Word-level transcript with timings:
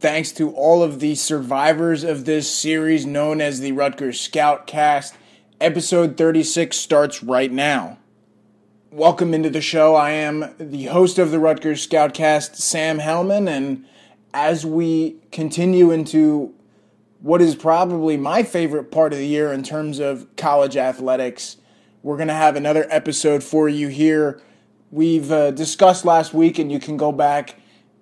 thanks 0.00 0.30
to 0.30 0.52
all 0.52 0.82
of 0.82 1.00
the 1.00 1.14
survivors 1.16 2.04
of 2.04 2.24
this 2.24 2.48
series 2.52 3.04
known 3.04 3.40
as 3.40 3.60
the 3.60 3.72
Rutgers 3.72 4.20
Scout 4.20 4.66
Cast. 4.66 5.16
Episode 5.60 6.16
36 6.16 6.76
starts 6.76 7.22
right 7.22 7.50
now. 7.50 7.98
Welcome 8.92 9.34
into 9.34 9.50
the 9.50 9.60
show. 9.60 9.96
I 9.96 10.10
am 10.10 10.54
the 10.58 10.84
host 10.84 11.18
of 11.18 11.32
the 11.32 11.40
Rutgers 11.40 11.86
Scoutcast, 11.86 12.56
Sam 12.56 13.00
Hellman, 13.00 13.48
and 13.48 13.84
as 14.32 14.64
we 14.64 15.16
continue 15.32 15.90
into 15.90 16.54
what 17.20 17.42
is 17.42 17.56
probably 17.56 18.16
my 18.16 18.44
favorite 18.44 18.92
part 18.92 19.12
of 19.12 19.18
the 19.18 19.26
year 19.26 19.52
in 19.52 19.64
terms 19.64 19.98
of 19.98 20.28
college 20.36 20.76
athletics, 20.76 21.56
we're 22.04 22.16
going 22.16 22.28
to 22.28 22.34
have 22.34 22.54
another 22.54 22.86
episode 22.88 23.42
for 23.42 23.68
you 23.68 23.88
here. 23.88 24.40
We've 24.92 25.30
uh, 25.32 25.50
discussed 25.50 26.04
last 26.04 26.32
week, 26.32 26.60
and 26.60 26.70
you 26.70 26.78
can 26.78 26.96
go 26.96 27.10
back 27.10 27.56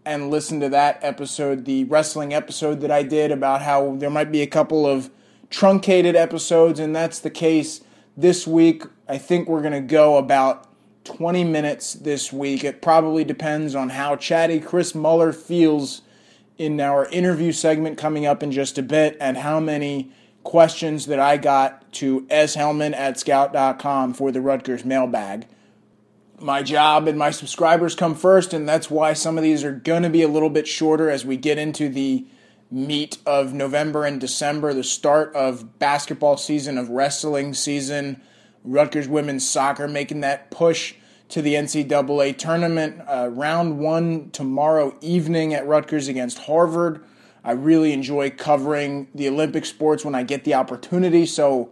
and 0.06 0.30
listen 0.30 0.60
to 0.60 0.69
that 0.70 1.01
episode, 1.02 1.65
the 1.65 1.84
wrestling 1.84 2.33
episode 2.33 2.80
that 2.80 2.91
I 2.91 3.02
did 3.02 3.33
about 3.33 3.60
how 3.60 3.96
there 3.96 4.09
might 4.09 4.30
be 4.30 4.41
a 4.41 4.46
couple 4.46 4.87
of 4.87 5.10
truncated 5.51 6.15
episodes, 6.15 6.79
and 6.79 6.95
that's 6.95 7.19
the 7.19 7.29
case 7.29 7.82
this 8.16 8.46
week. 8.46 8.84
I 9.09 9.19
think 9.19 9.48
we're 9.48 9.60
going 9.60 9.73
to 9.73 9.80
go 9.80 10.16
about 10.16 10.69
20 11.05 11.45
minutes 11.45 11.95
this 11.95 12.32
week. 12.32 12.65
It 12.65 12.80
probably 12.80 13.24
depends 13.24 13.74
on 13.74 13.91
how 13.91 14.16
chatty 14.16 14.60
Chris 14.60 14.95
Muller 14.95 15.32
feels 15.32 16.02
in 16.57 16.80
our 16.80 17.07
interview 17.07 17.52
segment 17.52 17.98
coming 17.98 18.27
up 18.27 18.43
in 18.43 18.52
just 18.52 18.79
a 18.79 18.82
bit 18.82 19.16
and 19.20 19.37
how 19.37 19.60
many 19.60 20.12
questions 20.45 21.07
that 21.07 21.18
I 21.18 21.37
got 21.37 21.93
to 21.95 22.23
shellman 22.23 22.95
at 22.95 23.18
scout.com 23.18 24.15
for 24.15 24.30
the 24.30 24.41
Rutgers 24.41 24.84
mailbag 24.84 25.46
my 26.38 26.62
job 26.62 27.08
and 27.08 27.18
my 27.18 27.30
subscribers 27.30 27.95
come 27.95 28.14
first, 28.14 28.52
and 28.52 28.68
that's 28.68 28.90
why 28.90 29.12
some 29.12 29.38
of 29.38 29.45
these 29.45 29.64
are 29.64 29.72
going 29.72 30.02
to 30.02 30.10
be 30.10 30.22
a 30.22 30.28
little 30.28 30.50
bit 30.50 30.68
shorter 30.68 31.10
as 31.10 31.24
we 31.24 31.36
get 31.36 31.59
into 31.59 31.88
the 31.88 32.26
meat 32.70 33.18
of 33.24 33.52
November 33.52 34.04
and 34.04 34.20
December, 34.20 34.74
the 34.74 34.84
start 34.84 35.34
of 35.34 35.78
basketball 35.78 36.37
season, 36.37 36.76
of 36.76 36.90
wrestling 36.90 37.54
season, 37.54 38.20
Rutgers 38.65 39.06
women's 39.06 39.48
soccer 39.48 39.87
making 39.87 40.20
that 40.23 40.51
push 40.51 40.95
to 41.28 41.40
the 41.40 41.54
NCAA 41.54 42.37
tournament. 42.37 43.00
Uh, 43.06 43.28
round 43.32 43.78
one 43.78 44.30
tomorrow 44.30 44.96
evening 45.00 45.54
at 45.54 45.66
Rutgers 45.66 46.09
against 46.09 46.38
Harvard. 46.40 47.04
I 47.45 47.52
really 47.52 47.93
enjoy 47.93 48.30
covering 48.30 49.06
the 49.15 49.28
Olympic 49.28 49.65
sports 49.65 50.04
when 50.04 50.16
I 50.16 50.24
get 50.24 50.43
the 50.43 50.54
opportunity, 50.54 51.26
so 51.26 51.71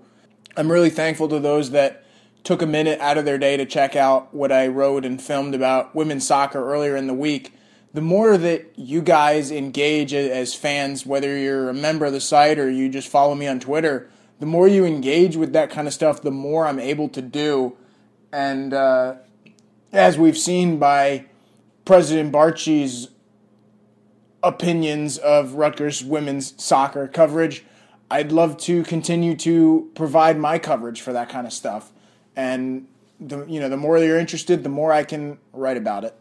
I'm 0.56 0.70
really 0.70 0.90
thankful 0.90 1.28
to 1.28 1.40
those 1.40 1.72
that 1.72 2.03
took 2.44 2.60
a 2.60 2.66
minute 2.66 3.00
out 3.00 3.16
of 3.16 3.24
their 3.24 3.38
day 3.38 3.56
to 3.56 3.64
check 3.64 3.96
out 3.96 4.32
what 4.34 4.52
I 4.52 4.68
wrote 4.68 5.06
and 5.06 5.20
filmed 5.20 5.54
about 5.54 5.94
women's 5.94 6.26
soccer 6.26 6.62
earlier 6.62 6.94
in 6.94 7.06
the 7.06 7.14
week, 7.14 7.54
the 7.94 8.02
more 8.02 8.36
that 8.36 8.72
you 8.76 9.00
guys 9.00 9.50
engage 9.50 10.12
as 10.12 10.54
fans, 10.54 11.06
whether 11.06 11.36
you're 11.38 11.70
a 11.70 11.74
member 11.74 12.04
of 12.04 12.12
the 12.12 12.20
site 12.20 12.58
or 12.58 12.70
you 12.70 12.88
just 12.90 13.08
follow 13.08 13.34
me 13.34 13.46
on 13.46 13.60
Twitter, 13.60 14.10
the 14.40 14.46
more 14.46 14.68
you 14.68 14.84
engage 14.84 15.36
with 15.36 15.52
that 15.54 15.70
kind 15.70 15.88
of 15.88 15.94
stuff, 15.94 16.20
the 16.20 16.30
more 16.30 16.66
I'm 16.66 16.78
able 16.78 17.08
to 17.10 17.22
do. 17.22 17.76
And 18.30 18.74
uh, 18.74 19.14
as 19.92 20.18
we've 20.18 20.36
seen 20.36 20.78
by 20.78 21.26
President 21.84 22.30
Barchi's 22.30 23.08
opinions 24.42 25.16
of 25.16 25.54
Rutgers 25.54 26.04
women's 26.04 26.62
soccer 26.62 27.08
coverage, 27.08 27.64
I'd 28.10 28.32
love 28.32 28.58
to 28.58 28.82
continue 28.82 29.34
to 29.36 29.90
provide 29.94 30.36
my 30.36 30.58
coverage 30.58 31.00
for 31.00 31.14
that 31.14 31.30
kind 31.30 31.46
of 31.46 31.52
stuff 31.52 31.92
and 32.36 32.86
the 33.20 33.44
you 33.46 33.60
know 33.60 33.68
the 33.68 33.76
more 33.76 33.98
you're 33.98 34.18
interested, 34.18 34.62
the 34.62 34.68
more 34.68 34.92
I 34.92 35.04
can 35.04 35.38
write 35.52 35.76
about 35.76 36.04
it. 36.04 36.14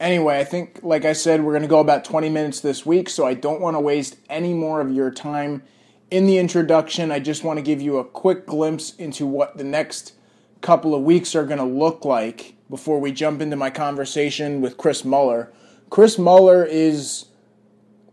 Anyway, 0.00 0.38
I 0.38 0.44
think 0.44 0.80
like 0.82 1.04
I 1.04 1.12
said, 1.12 1.42
we're 1.42 1.52
going 1.52 1.62
to 1.62 1.68
go 1.68 1.80
about 1.80 2.04
20 2.04 2.28
minutes 2.28 2.60
this 2.60 2.84
week, 2.84 3.08
so 3.08 3.26
I 3.26 3.34
don't 3.34 3.60
want 3.60 3.74
to 3.76 3.80
waste 3.80 4.16
any 4.28 4.52
more 4.52 4.80
of 4.80 4.90
your 4.90 5.10
time. 5.10 5.62
In 6.10 6.26
the 6.26 6.38
introduction, 6.38 7.10
I 7.10 7.20
just 7.20 7.42
want 7.42 7.58
to 7.58 7.62
give 7.62 7.80
you 7.80 7.98
a 7.98 8.04
quick 8.04 8.46
glimpse 8.46 8.94
into 8.96 9.26
what 9.26 9.56
the 9.56 9.64
next 9.64 10.12
couple 10.60 10.94
of 10.94 11.02
weeks 11.02 11.34
are 11.34 11.44
going 11.44 11.58
to 11.58 11.64
look 11.64 12.04
like 12.04 12.54
before 12.68 13.00
we 13.00 13.12
jump 13.12 13.40
into 13.40 13.56
my 13.56 13.70
conversation 13.70 14.60
with 14.60 14.76
Chris 14.76 15.04
Muller. 15.04 15.52
Chris 15.90 16.18
Muller 16.18 16.64
is 16.64 17.26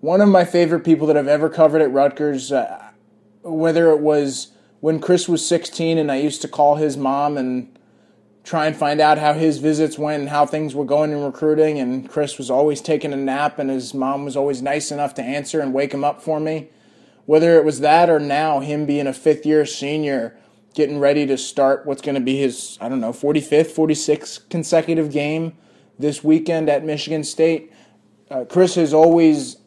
one 0.02 0.22
of 0.22 0.30
my 0.30 0.46
favorite 0.46 0.82
people 0.82 1.08
that 1.08 1.18
I've 1.18 1.28
ever 1.28 1.50
covered 1.50 1.82
at 1.82 1.92
Rutgers. 1.92 2.52
Uh, 2.52 2.91
whether 3.44 3.92
it 3.92 4.00
was 4.00 4.50
when 4.80 5.00
Chris 5.00 5.30
was 5.30 5.46
16 5.46 5.98
and 5.98 6.12
I 6.12 6.18
used 6.18 6.42
to 6.42 6.48
call 6.48 6.76
his 6.76 6.98
mom 6.98 7.38
and 7.38 7.78
try 8.44 8.66
and 8.66 8.76
find 8.76 9.00
out 9.00 9.20
how 9.20 9.34
his 9.34 9.60
visits 9.60 9.98
went 9.98 10.22
and 10.22 10.30
how 10.30 10.46
things 10.46 10.74
were 10.74 10.86
going 10.86 11.12
in 11.12 11.24
recruiting 11.24 11.78
and 11.80 12.10
Chris 12.10 12.38
was 12.38 12.50
always 12.50 12.82
taking 12.82 13.14
a 13.14 13.18
nap 13.18 13.60
and 13.60 13.70
his 13.70 13.94
mom 13.94 14.26
was 14.26 14.36
always 14.36 14.62
nice 14.62 14.92
enough 14.92 15.14
to 15.14 15.22
answer 15.22 15.60
and 15.60 15.74
wake 15.74 15.94
him 15.94 16.04
up 16.04 16.22
for 16.22 16.40
me. 16.40 16.70
Whether 17.26 17.58
it 17.58 17.66
was 17.66 17.82
that 17.82 18.10
or 18.10 18.20
now 18.20 18.60
him 18.60 18.86
being 18.86 19.06
a 19.06 19.14
fifth 19.14 19.46
year 19.46 19.66
senior 19.66 20.36
getting 20.74 21.00
ready 21.00 21.26
to 21.28 21.38
start 21.38 21.86
what's 21.86 22.02
going 22.02 22.16
to 22.16 22.22
be 22.22 22.38
his 22.38 22.78
I 22.82 22.90
don't 22.90 23.02
know 23.02 23.12
45th 23.12 23.76
46th 23.76 24.50
consecutive 24.50 25.12
game 25.12 25.54
this 26.00 26.24
weekend 26.24 26.70
at 26.70 26.84
Michigan 26.84 27.24
State. 27.24 27.72
Uh, 28.32 28.46
Chris 28.46 28.76
has 28.76 28.94
always 28.94 29.58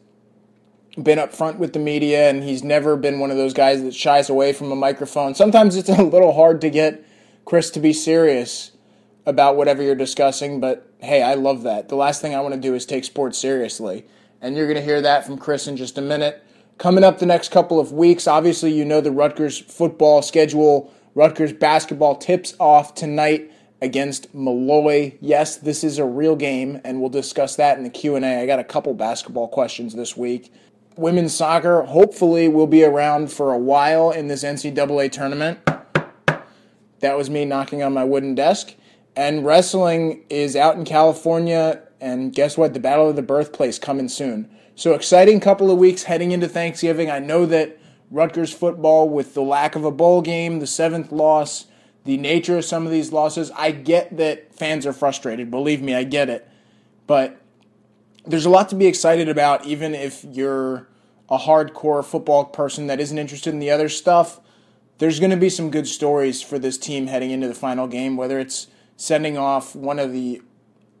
been 1.01 1.19
up 1.19 1.33
front 1.33 1.59
with 1.59 1.73
the 1.73 1.79
media 1.79 2.29
and 2.29 2.43
he's 2.43 2.63
never 2.63 2.95
been 2.95 3.19
one 3.19 3.31
of 3.31 3.37
those 3.37 3.53
guys 3.53 3.81
that 3.83 3.93
shies 3.93 4.29
away 4.29 4.53
from 4.53 4.71
a 4.71 4.75
microphone. 4.75 5.35
Sometimes 5.35 5.75
it's 5.75 5.89
a 5.89 6.03
little 6.03 6.33
hard 6.33 6.61
to 6.61 6.69
get 6.69 7.05
Chris 7.43 7.69
to 7.71 7.79
be 7.79 7.93
serious 7.93 8.71
about 9.25 9.55
whatever 9.55 9.81
you're 9.83 9.95
discussing, 9.95 10.59
but 10.59 10.89
hey, 10.99 11.21
I 11.21 11.33
love 11.33 11.63
that. 11.63 11.89
The 11.89 11.95
last 11.95 12.21
thing 12.21 12.33
I 12.33 12.41
want 12.41 12.53
to 12.53 12.59
do 12.59 12.75
is 12.75 12.85
take 12.85 13.03
sports 13.03 13.37
seriously. 13.37 14.05
And 14.41 14.55
you're 14.55 14.67
going 14.67 14.77
to 14.77 14.83
hear 14.83 15.01
that 15.01 15.25
from 15.25 15.37
Chris 15.37 15.67
in 15.67 15.75
just 15.75 15.97
a 15.97 16.01
minute. 16.01 16.43
Coming 16.77 17.03
up 17.03 17.19
the 17.19 17.25
next 17.25 17.51
couple 17.51 17.79
of 17.79 17.91
weeks, 17.91 18.27
obviously 18.27 18.71
you 18.71 18.85
know 18.85 19.01
the 19.01 19.11
Rutgers 19.11 19.59
football 19.59 20.21
schedule. 20.21 20.93
Rutgers 21.13 21.53
basketball 21.53 22.15
tips 22.17 22.53
off 22.59 22.93
tonight 22.93 23.51
against 23.81 24.33
Molloy. 24.33 25.13
Yes, 25.21 25.57
this 25.57 25.83
is 25.83 25.97
a 25.97 26.05
real 26.05 26.35
game 26.35 26.81
and 26.83 26.99
we'll 26.99 27.09
discuss 27.09 27.55
that 27.55 27.77
in 27.77 27.83
the 27.83 27.89
Q&A. 27.89 28.41
I 28.41 28.45
got 28.45 28.59
a 28.59 28.63
couple 28.63 28.93
basketball 28.93 29.47
questions 29.47 29.95
this 29.95 30.15
week 30.17 30.51
women's 30.97 31.33
soccer 31.33 31.83
hopefully 31.83 32.47
will 32.47 32.67
be 32.67 32.83
around 32.83 33.31
for 33.31 33.53
a 33.53 33.57
while 33.57 34.11
in 34.11 34.27
this 34.27 34.43
NCAA 34.43 35.11
tournament. 35.11 35.59
That 36.99 37.17
was 37.17 37.29
me 37.29 37.45
knocking 37.45 37.83
on 37.83 37.93
my 37.93 38.03
wooden 38.03 38.35
desk. 38.35 38.75
And 39.15 39.45
wrestling 39.45 40.23
is 40.29 40.55
out 40.55 40.75
in 40.75 40.83
California, 40.83 41.81
and 42.01 42.33
guess 42.33 42.57
what? 42.57 42.73
The 42.73 42.79
Battle 42.79 43.09
of 43.09 43.15
the 43.15 43.21
Birthplace 43.21 43.79
coming 43.79 44.09
soon. 44.09 44.49
So 44.75 44.93
exciting 44.93 45.39
couple 45.39 45.71
of 45.71 45.77
weeks 45.77 46.03
heading 46.03 46.31
into 46.31 46.49
Thanksgiving. 46.49 47.09
I 47.09 47.19
know 47.19 47.45
that 47.45 47.79
Rutgers 48.11 48.53
football, 48.53 49.09
with 49.09 49.33
the 49.33 49.41
lack 49.41 49.75
of 49.75 49.85
a 49.85 49.91
bowl 49.91 50.21
game, 50.21 50.59
the 50.59 50.67
seventh 50.67 51.11
loss, 51.11 51.65
the 52.03 52.17
nature 52.17 52.57
of 52.57 52.65
some 52.65 52.85
of 52.85 52.91
these 52.91 53.11
losses, 53.11 53.51
I 53.51 53.71
get 53.71 54.17
that 54.17 54.53
fans 54.53 54.85
are 54.85 54.93
frustrated. 54.93 55.49
Believe 55.49 55.81
me, 55.81 55.95
I 55.95 56.03
get 56.03 56.29
it. 56.29 56.47
But 57.07 57.41
there's 58.27 58.45
a 58.45 58.49
lot 58.49 58.69
to 58.69 58.75
be 58.75 58.87
excited 58.87 59.29
about, 59.29 59.65
even 59.65 59.93
if 59.93 60.23
you're 60.23 60.87
a 61.29 61.37
hardcore 61.37 62.03
football 62.03 62.45
person 62.45 62.87
that 62.87 62.99
isn't 62.99 63.17
interested 63.17 63.53
in 63.53 63.59
the 63.59 63.71
other 63.71 63.89
stuff. 63.89 64.39
There's 64.97 65.19
going 65.19 65.31
to 65.31 65.37
be 65.37 65.49
some 65.49 65.71
good 65.71 65.87
stories 65.87 66.41
for 66.41 66.57
this 66.57 66.77
team 66.77 67.07
heading 67.07 67.31
into 67.31 67.47
the 67.47 67.55
final 67.55 67.87
game, 67.87 68.15
whether 68.15 68.39
it's 68.39 68.67
sending 68.95 69.37
off 69.37 69.75
one 69.75 69.99
of 69.99 70.13
the 70.13 70.41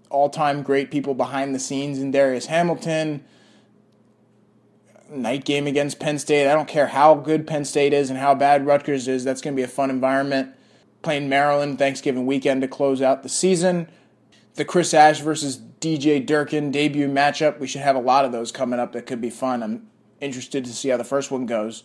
all 0.09 0.29
time 0.29 0.63
great 0.63 0.91
people 0.91 1.13
behind 1.13 1.55
the 1.55 1.59
scenes 1.59 1.99
in 1.99 2.11
Darius 2.11 2.47
Hamilton, 2.47 3.23
night 5.09 5.45
game 5.45 5.67
against 5.67 5.99
Penn 5.99 6.19
State. 6.19 6.49
I 6.49 6.53
don't 6.53 6.67
care 6.67 6.87
how 6.87 7.15
good 7.15 7.47
Penn 7.47 7.65
State 7.65 7.93
is 7.93 8.09
and 8.09 8.19
how 8.19 8.35
bad 8.35 8.65
Rutgers 8.65 9.07
is, 9.07 9.23
that's 9.23 9.41
going 9.41 9.53
to 9.53 9.59
be 9.59 9.63
a 9.63 9.67
fun 9.67 9.89
environment. 9.89 10.53
Playing 11.01 11.29
Maryland 11.29 11.77
Thanksgiving 11.77 12.25
weekend 12.25 12.61
to 12.61 12.67
close 12.67 13.01
out 13.01 13.23
the 13.23 13.29
season. 13.29 13.87
The 14.55 14.65
Chris 14.65 14.93
Ash 14.93 15.19
versus 15.19 15.57
DJ 15.85 16.25
Durkin 16.25 16.71
debut 16.71 17.07
matchup. 17.07 17.59
We 17.59 17.67
should 17.67 17.81
have 17.81 17.95
a 17.95 17.99
lot 17.99 18.25
of 18.25 18.31
those 18.31 18.51
coming 18.51 18.79
up 18.79 18.93
that 18.93 19.05
could 19.05 19.21
be 19.21 19.29
fun. 19.29 19.61
I'm 19.61 19.87
interested 20.19 20.65
to 20.65 20.73
see 20.73 20.89
how 20.89 20.97
the 20.97 21.03
first 21.03 21.29
one 21.29 21.45
goes. 21.45 21.83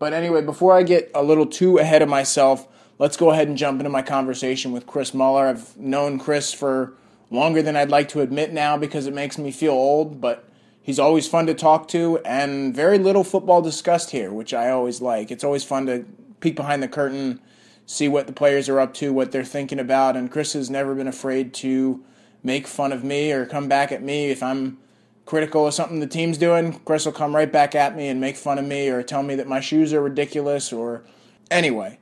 But 0.00 0.12
anyway, 0.12 0.42
before 0.42 0.76
I 0.76 0.82
get 0.82 1.08
a 1.14 1.22
little 1.22 1.46
too 1.46 1.78
ahead 1.78 2.02
of 2.02 2.08
myself, 2.08 2.66
let's 2.98 3.16
go 3.16 3.30
ahead 3.30 3.46
and 3.46 3.56
jump 3.56 3.78
into 3.78 3.90
my 3.90 4.02
conversation 4.02 4.72
with 4.72 4.88
Chris 4.88 5.14
Muller. 5.14 5.46
I've 5.46 5.76
known 5.76 6.18
Chris 6.18 6.52
for 6.52 6.94
longer 7.30 7.62
than 7.62 7.76
I'd 7.76 7.90
like 7.90 8.08
to 8.08 8.22
admit 8.22 8.52
now 8.52 8.76
because 8.76 9.06
it 9.06 9.14
makes 9.14 9.38
me 9.38 9.52
feel 9.52 9.70
old, 9.70 10.20
but 10.20 10.48
he's 10.82 10.98
always 10.98 11.28
fun 11.28 11.46
to 11.46 11.54
talk 11.54 11.86
to 11.88 12.18
and 12.24 12.74
very 12.74 12.98
little 12.98 13.22
football 13.22 13.62
discussed 13.62 14.10
here, 14.10 14.32
which 14.32 14.52
I 14.52 14.70
always 14.70 15.00
like. 15.00 15.30
It's 15.30 15.44
always 15.44 15.62
fun 15.62 15.86
to 15.86 16.04
peek 16.40 16.56
behind 16.56 16.82
the 16.82 16.88
curtain, 16.88 17.40
see 17.86 18.08
what 18.08 18.26
the 18.26 18.32
players 18.32 18.68
are 18.68 18.80
up 18.80 18.94
to, 18.94 19.12
what 19.12 19.30
they're 19.30 19.44
thinking 19.44 19.78
about, 19.78 20.16
and 20.16 20.28
Chris 20.28 20.54
has 20.54 20.68
never 20.68 20.96
been 20.96 21.06
afraid 21.06 21.54
to 21.54 22.04
make 22.42 22.66
fun 22.66 22.92
of 22.92 23.04
me 23.04 23.32
or 23.32 23.46
come 23.46 23.68
back 23.68 23.92
at 23.92 24.02
me 24.02 24.30
if 24.30 24.42
I'm 24.42 24.78
critical 25.24 25.66
of 25.66 25.74
something 25.74 26.00
the 26.00 26.06
team's 26.06 26.38
doing. 26.38 26.80
Chris 26.80 27.06
will 27.06 27.12
come 27.12 27.34
right 27.34 27.50
back 27.50 27.74
at 27.74 27.96
me 27.96 28.08
and 28.08 28.20
make 28.20 28.36
fun 28.36 28.58
of 28.58 28.64
me 28.64 28.88
or 28.88 29.02
tell 29.02 29.22
me 29.22 29.34
that 29.36 29.46
my 29.46 29.60
shoes 29.60 29.92
are 29.92 30.02
ridiculous 30.02 30.72
or 30.72 31.02
anyway. 31.50 31.98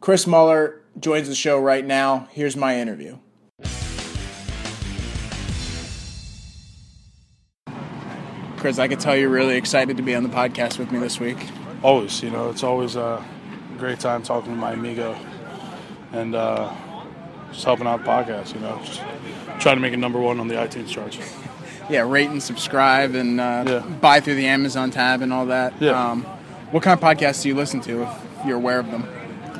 Chris 0.00 0.26
Muller 0.26 0.80
joins 0.98 1.28
the 1.28 1.34
show 1.34 1.58
right 1.58 1.84
now. 1.84 2.28
Here's 2.30 2.56
my 2.56 2.78
interview. 2.78 3.18
Chris, 8.56 8.78
I 8.78 8.88
could 8.88 9.00
tell 9.00 9.16
you're 9.16 9.28
really 9.28 9.56
excited 9.56 9.96
to 9.96 10.02
be 10.02 10.14
on 10.14 10.22
the 10.22 10.28
podcast 10.28 10.78
with 10.78 10.90
me 10.90 10.98
this 10.98 11.20
week. 11.20 11.36
Always, 11.82 12.22
you 12.22 12.30
know, 12.30 12.50
it's 12.50 12.62
always 12.62 12.96
a 12.96 13.24
great 13.78 14.00
time 14.00 14.22
talking 14.22 14.52
to 14.52 14.58
my 14.58 14.72
amigo 14.72 15.16
and 16.12 16.34
uh, 16.34 16.74
just 17.56 17.64
helping 17.64 17.86
out 17.86 18.04
the 18.04 18.08
podcast, 18.10 18.52
you 18.54 18.60
know, 18.60 18.78
just 18.84 19.00
trying 19.60 19.76
to 19.76 19.80
make 19.80 19.94
it 19.94 19.96
number 19.98 20.18
one 20.20 20.38
on 20.40 20.46
the 20.48 20.54
iTunes 20.54 20.88
charts. 20.90 21.18
Yeah, 21.88 22.00
rate 22.02 22.28
and 22.28 22.42
subscribe 22.42 23.14
and 23.14 23.40
uh, 23.40 23.64
Yeah. 23.66 23.78
buy 23.80 24.20
through 24.20 24.34
the 24.34 24.46
Amazon 24.46 24.90
tab 24.90 25.22
and 25.22 25.32
all 25.32 25.46
that. 25.46 25.72
Yeah. 25.80 25.92
Um, 26.10 26.22
what 26.70 26.82
kind 26.82 27.00
of 27.00 27.02
podcasts 27.02 27.42
do 27.42 27.48
you 27.48 27.54
listen 27.54 27.80
to 27.82 28.02
if 28.02 28.10
you're 28.46 28.56
aware 28.56 28.78
of 28.78 28.90
them? 28.90 29.08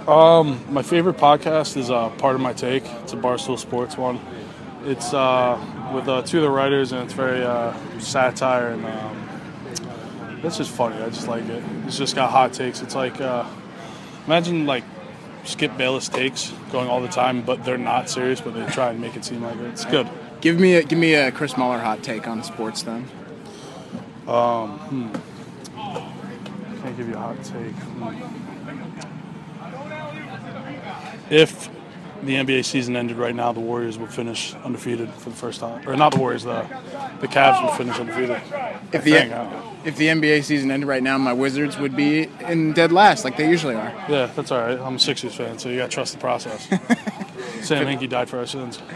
Um, 0.09 0.61
my 0.71 0.83
favorite 0.83 1.17
podcast 1.17 1.77
is 1.79 1.91
uh, 1.91 2.11
Pardon 2.19 2.43
My 2.43 2.53
Take. 2.53 2.85
It's 3.03 3.13
a 3.15 3.17
Barstool 3.17 3.59
Sports 3.59 3.97
one. 3.97 4.21
It's 4.85 5.15
uh, 5.15 5.59
with 5.95 6.07
uh, 6.09 6.23
two 6.23 6.39
of 6.39 6.43
the 6.43 6.51
writers, 6.51 6.93
and 6.93 7.03
it's 7.03 7.15
very 7.15 7.43
uh, 7.43 7.73
satire 7.99 8.69
and 8.69 8.85
um, 8.85 10.41
it's 10.45 10.59
just 10.59 10.71
funny. 10.71 10.97
I 11.03 11.09
just 11.09 11.29
like 11.29 11.45
it. 11.49 11.65
It's 11.87 11.97
just 11.97 12.15
got 12.15 12.31
hot 12.31 12.53
takes. 12.53 12.83
It's 12.83 12.95
like 12.95 13.21
uh, 13.21 13.47
imagine 14.27 14.67
like 14.67 14.85
Skip 15.47 15.77
Bayless 15.77 16.09
takes 16.09 16.51
going 16.73 16.89
all 16.89 17.01
the 17.01 17.09
time, 17.09 17.43
but 17.43 17.65
they're 17.65 17.79
not 17.79 18.11
serious, 18.11 18.41
but 18.41 18.55
they 18.55 18.67
try 18.67 18.91
and 18.91 19.01
make 19.01 19.17
it 19.17 19.25
seem 19.25 19.43
like 19.43 19.57
it. 19.57 19.67
It's 19.67 19.85
good. 19.85 20.09
Give 20.41 20.59
me 20.59 20.75
a 20.75 20.83
give 20.83 20.99
me 20.99 21.15
a 21.15 21.31
Chris 21.33 21.57
Muller 21.57 21.79
hot 21.79 22.03
take 22.03 22.27
on 22.29 22.43
sports 22.43 22.83
then. 22.83 23.07
Can't 26.83 26.97
give 26.97 27.09
you 27.09 27.15
a 27.15 27.19
hot 27.19 27.43
take. 27.43 27.73
Hmm. 27.73 28.37
If 31.31 31.69
the 32.23 32.35
NBA 32.35 32.65
season 32.65 32.97
ended 32.97 33.17
right 33.17 33.35
now, 33.35 33.53
the 33.53 33.61
Warriors 33.61 33.99
would 33.99 34.13
finish 34.13 34.55
undefeated 34.65 35.09
for 35.15 35.31
the 35.31 35.37
first 35.37 35.61
time, 35.61 35.89
or 35.89 35.97
not 35.97 36.13
the 36.13 36.19
Warriors, 36.19 36.45
the 36.45 36.63
the 37.21 37.29
Cavs 37.29 37.63
would 37.65 37.77
finish 37.77 37.99
undefeated. 37.99 38.41
If 38.93 39.05
the 39.05 39.17
if 39.85 39.97
the 39.97 40.09
NBA 40.09 40.45
season 40.45 40.71
ended 40.71 40.89
right 40.89 41.03
now, 41.03 41.17
my 41.19 41.33
Wizards 41.33 41.79
would 41.79 41.97
be 41.97 42.29
in 42.49 42.73
dead 42.73 42.93
last 42.93 43.25
like 43.25 43.37
they 43.37 43.49
usually 43.49 43.75
are. 43.75 43.93
yeah, 44.09 44.27
that's 44.35 44.51
all 44.51 44.61
right. 44.61 44.79
I'm 44.79 44.97
a 44.97 44.99
Sixers 44.99 45.35
fan, 45.35 45.59
so 45.59 45.69
you 45.69 45.79
got 45.79 45.91
to 45.91 45.95
trust 45.95 46.13
the 46.15 46.19
process. 46.19 46.67
Sam 47.63 47.87
Hinkie 47.87 48.09
died 48.09 48.29
for 48.29 48.39
our 48.39 48.47
sins. 48.47 48.81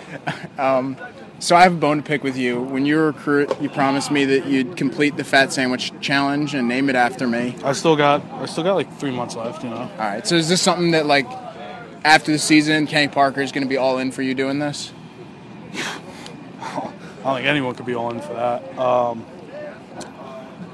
Um, 0.58 0.98
so 1.38 1.56
I 1.56 1.62
have 1.62 1.72
a 1.72 1.76
bone 1.76 1.96
to 1.96 2.02
pick 2.02 2.22
with 2.22 2.36
you. 2.36 2.60
When 2.60 2.84
you 2.84 2.96
were 2.96 3.04
a 3.08 3.12
recruit, 3.12 3.50
you 3.62 3.70
promised 3.70 4.10
me 4.10 4.26
that 4.26 4.44
you'd 4.44 4.76
complete 4.76 5.16
the 5.16 5.24
fat 5.24 5.54
sandwich 5.54 5.90
challenge 6.02 6.52
and 6.54 6.68
name 6.68 6.90
it 6.90 6.96
after 6.96 7.26
me. 7.26 7.56
I 7.64 7.72
still 7.72 7.96
got 7.96 8.22
I 8.32 8.44
still 8.44 8.62
got 8.62 8.74
like 8.74 8.94
three 8.98 9.10
months 9.10 9.36
left. 9.36 9.64
You 9.64 9.70
know, 9.70 9.76
All 9.78 9.98
right. 9.98 10.26
So 10.26 10.34
is 10.34 10.50
this 10.50 10.60
something 10.60 10.90
that 10.90 11.06
like 11.06 11.26
after 12.04 12.32
the 12.32 12.38
season, 12.38 12.86
Kenny 12.86 13.08
Parker 13.08 13.40
is 13.40 13.52
going 13.52 13.64
to 13.64 13.68
be 13.68 13.76
all 13.76 13.98
in 13.98 14.10
for 14.12 14.22
you 14.22 14.34
doing 14.34 14.58
this? 14.58 14.92
I 15.74 17.24
don't 17.24 17.34
think 17.36 17.46
anyone 17.46 17.74
could 17.74 17.86
be 17.86 17.94
all 17.94 18.10
in 18.10 18.20
for 18.20 18.32
that. 18.34 18.78
Um, 18.78 19.26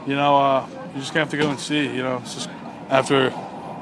you 0.06 0.14
know, 0.14 0.36
uh, 0.36 0.68
you're 0.92 1.00
just 1.00 1.12
have 1.14 1.30
to 1.30 1.36
go 1.36 1.50
and 1.50 1.58
see. 1.58 1.86
You 1.86 2.02
know, 2.02 2.18
it's 2.18 2.34
just 2.34 2.48
after 2.88 3.32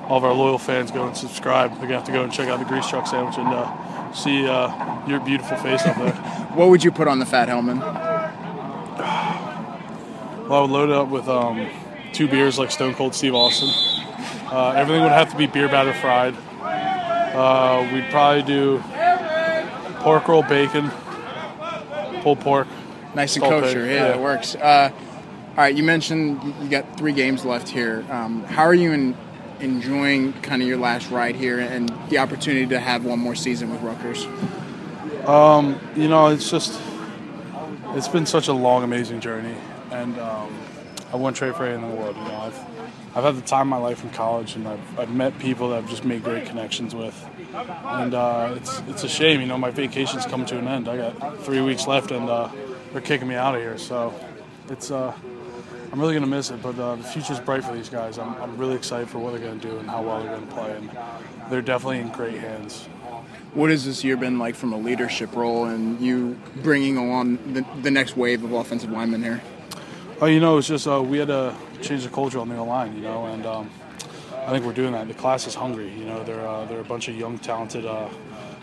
all 0.08 0.18
of 0.18 0.24
our 0.24 0.32
loyal 0.32 0.58
fans 0.58 0.90
go 0.90 1.06
and 1.06 1.16
subscribe, 1.16 1.70
they're 1.72 1.82
gonna 1.82 1.94
have 1.94 2.04
to 2.04 2.12
go 2.12 2.24
and 2.24 2.32
check 2.32 2.48
out 2.48 2.58
the 2.58 2.64
grease 2.64 2.88
truck 2.88 3.06
sandwich 3.06 3.36
and 3.36 3.48
uh, 3.48 4.12
see 4.12 4.46
uh, 4.46 5.06
your 5.06 5.20
beautiful 5.20 5.56
face 5.58 5.84
up 5.84 5.96
there. 5.96 6.12
What 6.54 6.68
would 6.68 6.84
you 6.84 6.92
put 6.92 7.08
on 7.08 7.18
the 7.18 7.26
fat 7.26 7.48
Hellman? 7.48 7.80
Well, 10.48 10.52
I 10.52 10.60
would 10.60 10.70
load 10.70 10.90
it 10.90 10.94
up 10.94 11.08
with 11.08 11.26
um, 11.26 11.68
two 12.12 12.28
beers 12.28 12.60
like 12.60 12.70
Stone 12.70 12.94
Cold 12.94 13.12
Steve 13.12 13.34
Austin. 13.34 13.70
Uh, 14.52 14.70
everything 14.76 15.02
would 15.02 15.10
have 15.10 15.32
to 15.32 15.36
be 15.36 15.46
beer 15.46 15.66
batter 15.66 15.92
fried. 15.94 16.36
Uh, 17.34 17.88
we'd 17.92 18.08
probably 18.10 18.42
do 18.42 18.78
pork 20.00 20.28
roll 20.28 20.42
bacon, 20.42 20.90
pulled 22.22 22.40
pork. 22.40 22.68
Nice 23.14 23.36
and 23.36 23.44
kosher. 23.44 23.86
Yeah, 23.86 23.92
yeah. 23.92 24.14
it 24.14 24.20
works. 24.20 24.54
Uh, 24.54 24.90
all 24.92 25.56
right. 25.56 25.74
You 25.74 25.82
mentioned 25.82 26.40
you- 26.62 26.68
got 26.68 26.96
three 26.96 27.12
games 27.12 27.44
left 27.44 27.68
here. 27.68 28.04
Um, 28.10 28.44
how 28.44 28.64
are 28.64 28.74
you 28.74 28.92
in, 28.92 29.16
enjoying 29.60 30.32
kind 30.34 30.62
of 30.62 30.68
your 30.68 30.78
last 30.78 31.10
ride 31.10 31.36
here 31.36 31.60
and 31.60 31.92
the 32.08 32.18
opportunity 32.18 32.66
to 32.66 32.80
have 32.80 33.04
one 33.04 33.18
more 33.18 33.34
season 33.34 33.70
with 33.70 33.80
Rutgers? 33.82 34.26
You 35.96 36.08
know, 36.08 36.28
it's 36.28 36.50
just 36.50 36.80
it's 37.94 38.08
been 38.08 38.26
such 38.26 38.48
a 38.48 38.52
long, 38.52 38.82
amazing 38.82 39.20
journey, 39.20 39.54
and 39.90 40.18
um, 40.18 40.52
I 41.12 41.16
wouldn't 41.16 41.36
trade 41.36 41.54
for 41.54 41.64
anything 41.64 41.84
in 41.84 41.90
the 41.90 41.96
world. 41.96 42.16
You 42.16 42.22
know, 42.24 42.36
I've 42.36 42.58
I've 43.16 43.22
had 43.22 43.36
the 43.36 43.42
time 43.42 43.72
of 43.72 43.80
my 43.80 43.88
life 43.88 44.02
in 44.02 44.10
college, 44.10 44.56
and 44.56 44.66
I've, 44.66 44.98
I've 44.98 45.10
met 45.10 45.38
people 45.38 45.68
that 45.70 45.78
I've 45.78 45.88
just 45.88 46.04
made 46.04 46.24
great 46.24 46.46
connections 46.46 46.94
with, 46.94 47.14
and 47.84 48.12
uh, 48.12 48.54
it's 48.56 48.80
it's 48.88 49.04
a 49.04 49.08
shame. 49.08 49.40
You 49.40 49.46
know, 49.46 49.56
my 49.56 49.70
vacation's 49.70 50.26
coming 50.26 50.46
to 50.46 50.58
an 50.58 50.66
end. 50.66 50.88
I 50.88 50.96
got 50.96 51.40
three 51.42 51.60
weeks 51.60 51.86
left, 51.86 52.10
and 52.10 52.28
uh, 52.28 52.48
they're 52.92 53.00
kicking 53.00 53.28
me 53.28 53.36
out 53.36 53.54
of 53.54 53.60
here. 53.60 53.78
So 53.78 54.12
it's 54.68 54.90
uh, 54.90 55.14
I'm 55.92 56.00
really 56.00 56.14
gonna 56.14 56.26
miss 56.26 56.50
it, 56.50 56.60
but 56.60 56.76
uh, 56.76 56.96
the 56.96 57.04
future's 57.04 57.38
bright 57.38 57.62
for 57.62 57.72
these 57.72 57.88
guys. 57.88 58.18
I'm, 58.18 58.34
I'm 58.42 58.56
really 58.56 58.74
excited 58.74 59.08
for 59.08 59.20
what 59.20 59.30
they're 59.32 59.46
gonna 59.46 59.60
do 59.60 59.78
and 59.78 59.88
how 59.88 60.02
well 60.02 60.20
they're 60.20 60.34
gonna 60.34 60.52
play, 60.52 60.76
and 60.76 60.90
they're 61.50 61.62
definitely 61.62 62.00
in 62.00 62.08
great 62.08 62.38
hands. 62.38 62.88
What 63.52 63.70
has 63.70 63.84
this 63.84 64.02
year 64.02 64.16
been 64.16 64.40
like 64.40 64.56
from 64.56 64.72
a 64.72 64.76
leadership 64.76 65.36
role 65.36 65.66
and 65.66 66.00
you 66.00 66.36
bringing 66.56 66.96
along 66.96 67.38
the, 67.52 67.64
the 67.82 67.90
next 67.92 68.16
wave 68.16 68.42
of 68.42 68.52
offensive 68.52 68.90
linemen 68.90 69.22
here? 69.22 69.40
Oh, 70.20 70.26
you 70.26 70.40
know, 70.40 70.58
it's 70.58 70.68
just 70.68 70.86
uh, 70.86 71.02
we 71.02 71.18
had 71.18 71.28
to 71.28 71.54
change 71.82 72.04
the 72.04 72.10
culture 72.10 72.38
on 72.38 72.48
the 72.48 72.62
line, 72.62 72.94
you 72.94 73.02
know, 73.02 73.26
and 73.26 73.44
um, 73.46 73.70
I 74.46 74.50
think 74.50 74.64
we're 74.64 74.72
doing 74.72 74.92
that. 74.92 75.08
The 75.08 75.14
class 75.14 75.46
is 75.46 75.54
hungry, 75.54 75.90
you 75.90 76.04
know. 76.04 76.22
They're 76.22 76.46
uh, 76.46 76.64
they're 76.66 76.80
a 76.80 76.84
bunch 76.84 77.08
of 77.08 77.16
young, 77.16 77.38
talented, 77.38 77.84
uh, 77.84 78.08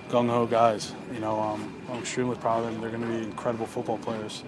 gung 0.10 0.30
ho 0.30 0.46
guys. 0.46 0.94
You 1.14 1.20
know, 1.20 1.40
um, 1.40 1.74
I'm 1.92 2.00
extremely 2.00 2.38
proud 2.38 2.64
of 2.64 2.72
them. 2.72 2.82
They're 2.82 2.90
going 2.90 3.02
to 3.02 3.08
be 3.08 3.24
incredible 3.24 3.66
football 3.66 3.98
players, 3.98 4.44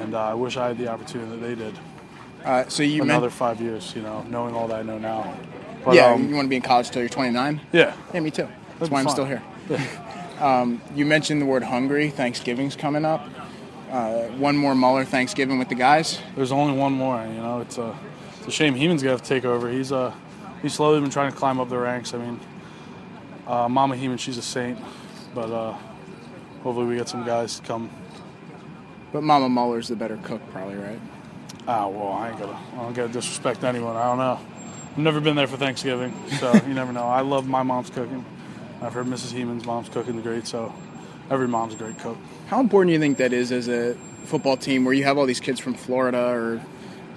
and 0.00 0.14
uh, 0.14 0.24
I 0.24 0.34
wish 0.34 0.56
I 0.56 0.68
had 0.68 0.78
the 0.78 0.88
opportunity 0.88 1.30
that 1.30 1.46
they 1.46 1.54
did. 1.54 1.78
Uh, 2.44 2.68
so 2.68 2.82
you 2.82 2.98
meant. 2.98 3.10
Another 3.10 3.26
meant, 3.26 3.32
five 3.32 3.60
years, 3.60 3.94
you 3.96 4.02
know, 4.02 4.22
knowing 4.24 4.54
all 4.54 4.68
that 4.68 4.80
I 4.80 4.82
know 4.82 4.98
now. 4.98 5.34
But, 5.84 5.94
yeah, 5.94 6.12
um, 6.12 6.28
you 6.28 6.34
want 6.34 6.46
to 6.46 6.50
be 6.50 6.56
in 6.56 6.62
college 6.62 6.90
till 6.90 7.00
you're 7.00 7.08
29? 7.08 7.60
yeah, 7.72 7.94
Yeah, 8.12 8.20
me 8.20 8.30
too. 8.30 8.48
That's 8.78 8.90
why 8.90 8.98
I'm 9.00 9.06
fun. 9.06 9.14
still 9.14 9.24
here. 9.24 9.42
um, 10.40 10.80
you 10.94 11.06
mentioned 11.06 11.40
the 11.40 11.46
word 11.46 11.62
hungry. 11.62 12.10
Thanksgiving's 12.10 12.74
coming 12.76 13.04
up. 13.04 13.26
Uh, 13.96 14.28
one 14.32 14.54
more 14.54 14.74
Muller 14.74 15.06
Thanksgiving 15.06 15.58
with 15.58 15.70
the 15.70 15.74
guys. 15.74 16.20
There's 16.34 16.52
only 16.52 16.76
one 16.76 16.92
more, 16.92 17.24
you 17.24 17.40
know. 17.40 17.60
It's 17.60 17.78
a 17.78 17.98
it's 18.36 18.46
a 18.46 18.50
shame 18.50 18.74
Heeman's 18.74 19.02
gonna 19.02 19.12
have 19.12 19.22
to 19.22 19.28
take 19.28 19.46
over. 19.46 19.70
He's 19.70 19.90
uh 19.90 20.12
he's 20.60 20.74
slowly 20.74 21.00
been 21.00 21.08
trying 21.08 21.32
to 21.32 21.38
climb 21.38 21.58
up 21.58 21.70
the 21.70 21.78
ranks. 21.78 22.12
I 22.12 22.18
mean, 22.18 22.38
uh, 23.46 23.70
Mama 23.70 23.96
Heeman, 23.96 24.18
she's 24.18 24.36
a 24.36 24.42
saint, 24.42 24.78
but 25.34 25.50
uh, 25.50 25.72
hopefully 26.62 26.84
we 26.84 26.96
get 26.96 27.08
some 27.08 27.24
guys 27.24 27.58
to 27.58 27.66
come. 27.66 27.88
But 29.14 29.22
Mama 29.22 29.48
Muller's 29.48 29.88
the 29.88 29.96
better 29.96 30.18
cook, 30.18 30.42
probably, 30.50 30.74
right? 30.74 31.00
Ah, 31.66 31.88
well, 31.88 32.12
I 32.12 32.28
ain't 32.28 32.38
gonna 32.38 32.60
I 32.74 32.76
don't 32.76 32.92
gotta 32.92 33.10
disrespect 33.10 33.64
anyone. 33.64 33.96
I 33.96 34.04
don't 34.04 34.18
know. 34.18 34.38
I've 34.90 34.98
never 34.98 35.22
been 35.22 35.36
there 35.36 35.46
for 35.46 35.56
Thanksgiving, 35.56 36.12
so 36.38 36.52
you 36.68 36.74
never 36.74 36.92
know. 36.92 37.04
I 37.04 37.22
love 37.22 37.48
my 37.48 37.62
mom's 37.62 37.88
cooking. 37.88 38.26
I've 38.82 38.92
heard 38.92 39.06
Mrs. 39.06 39.32
Heeman's 39.32 39.64
mom's 39.64 39.88
cooking 39.88 40.16
the 40.16 40.22
great, 40.22 40.46
so 40.46 40.74
every 41.30 41.48
mom's 41.48 41.74
a 41.74 41.76
great 41.76 41.98
cook. 41.98 42.16
How 42.48 42.60
important 42.60 42.90
do 42.90 42.92
you 42.94 43.00
think 43.00 43.18
that 43.18 43.32
is 43.32 43.52
as 43.52 43.68
a 43.68 43.94
football 44.24 44.56
team 44.56 44.84
where 44.84 44.94
you 44.94 45.04
have 45.04 45.18
all 45.18 45.26
these 45.26 45.40
kids 45.40 45.60
from 45.60 45.74
Florida 45.74 46.18
or 46.18 46.60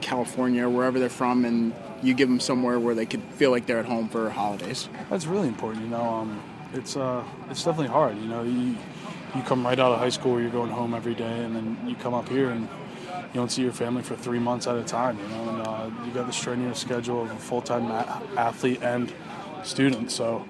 California 0.02 0.66
or 0.66 0.70
wherever 0.70 1.00
they're 1.00 1.10
from 1.10 1.46
and 1.46 1.74
you 2.02 2.14
give 2.14 2.30
them 2.30 2.40
somewhere 2.40 2.80
where 2.80 2.96
they 2.96 3.06
could 3.06 3.22
feel 3.36 3.52
like 3.52 3.66
they're 3.66 3.80
at 3.80 3.86
home 3.86 4.08
for 4.08 4.30
holidays? 4.30 4.90
That's 5.10 5.26
really 5.26 5.48
important. 5.48 5.84
You 5.84 5.90
know, 5.90 6.02
um, 6.02 6.42
it's 6.74 6.96
uh, 6.96 7.24
it's 7.50 7.64
definitely 7.64 7.88
hard. 7.88 8.18
You 8.18 8.28
know, 8.28 8.44
you 8.44 8.78
you 9.36 9.42
come 9.44 9.66
right 9.66 9.80
out 9.80 9.92
of 9.92 10.00
high 10.00 10.10
school, 10.10 10.40
you're 10.40 10.50
going 10.50 10.72
home 10.72 10.94
every 10.94 11.16
day, 11.16 11.44
and 11.44 11.56
then 11.56 11.78
you 11.86 11.96
come 11.96 12.14
up 12.14 12.30
here 12.30 12.50
and 12.50 12.62
you 12.62 13.36
don't 13.36 13.52
see 13.52 13.62
your 13.62 13.74
family 13.74 14.02
for 14.02 14.16
three 14.16 14.40
months 14.40 14.66
at 14.66 14.76
a 14.76 14.84
time. 14.84 15.20
You 15.20 15.28
know, 15.28 15.50
and 15.50 15.68
uh, 15.68 16.06
you 16.06 16.12
got 16.12 16.26
the 16.26 16.34
strenuous 16.34 16.80
schedule 16.80 17.24
of 17.24 17.32
a 17.32 17.36
full-time 17.36 17.86
a- 17.92 18.22
athlete 18.38 18.82
and 18.82 19.14
student. 19.64 20.12
So 20.12 20.46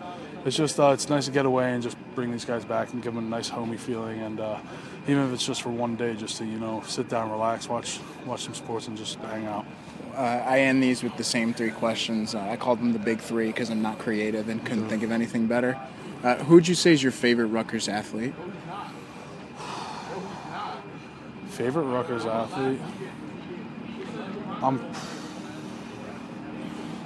it's 0.45 0.55
just 0.55 0.79
uh, 0.79 0.89
it's 0.89 1.09
nice 1.09 1.25
to 1.25 1.31
get 1.31 1.45
away 1.45 1.73
and 1.73 1.83
just 1.83 1.97
bring 2.15 2.31
these 2.31 2.45
guys 2.45 2.63
back 2.65 2.93
and 2.93 3.03
give 3.03 3.13
them 3.13 3.25
a 3.25 3.29
nice 3.29 3.49
homey 3.49 3.77
feeling. 3.77 4.19
And 4.21 4.39
uh, 4.39 4.59
even 5.07 5.27
if 5.27 5.33
it's 5.33 5.45
just 5.45 5.61
for 5.61 5.69
one 5.69 5.95
day, 5.95 6.15
just 6.15 6.37
to 6.37 6.45
you 6.45 6.59
know 6.59 6.81
sit 6.85 7.09
down, 7.09 7.29
relax, 7.29 7.67
watch 7.67 7.99
watch 8.25 8.43
some 8.43 8.53
sports, 8.53 8.87
and 8.87 8.97
just 8.97 9.19
hang 9.19 9.45
out. 9.45 9.65
Uh, 10.15 10.43
I 10.45 10.61
end 10.61 10.81
these 10.81 11.03
with 11.03 11.15
the 11.17 11.23
same 11.23 11.53
three 11.53 11.71
questions. 11.71 12.35
Uh, 12.35 12.41
I 12.41 12.55
called 12.55 12.79
them 12.79 12.93
the 12.93 12.99
big 12.99 13.19
three 13.19 13.47
because 13.47 13.69
I'm 13.69 13.81
not 13.81 13.99
creative 13.99 14.49
and 14.49 14.63
couldn't 14.65 14.89
think 14.89 15.03
of 15.03 15.11
anything 15.11 15.47
better. 15.47 15.79
Uh, 16.23 16.35
who 16.35 16.55
would 16.55 16.67
you 16.67 16.75
say 16.75 16.91
is 16.91 17.01
your 17.01 17.11
favorite 17.11 17.47
Rutgers 17.47 17.87
athlete? 17.87 18.33
Favorite 21.49 21.83
Rutgers 21.83 22.25
athlete? 22.25 22.79
I'm. 24.61 24.83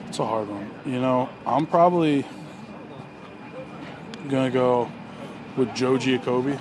It's 0.07 0.19
a 0.19 0.25
hard 0.25 0.47
one. 0.47 0.69
You 0.85 1.01
know, 1.01 1.29
I'm 1.45 1.65
probably 1.65 2.23
gonna 4.29 4.51
go 4.51 4.91
with 5.57 5.73
Joe 5.75 5.93
Giacobbe. 5.97 6.59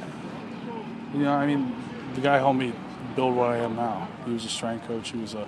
You 1.15 1.21
know, 1.21 1.33
I 1.33 1.47
mean, 1.47 1.75
the 2.15 2.21
guy 2.21 2.39
helped 2.39 2.59
me 2.59 2.73
build 3.15 3.37
what 3.37 3.51
I 3.51 3.59
am 3.59 3.77
now. 3.77 4.09
He 4.25 4.33
was 4.33 4.45
a 4.45 4.49
strength 4.49 4.87
coach. 4.87 5.11
He 5.11 5.19
was 5.19 5.35
a 5.35 5.47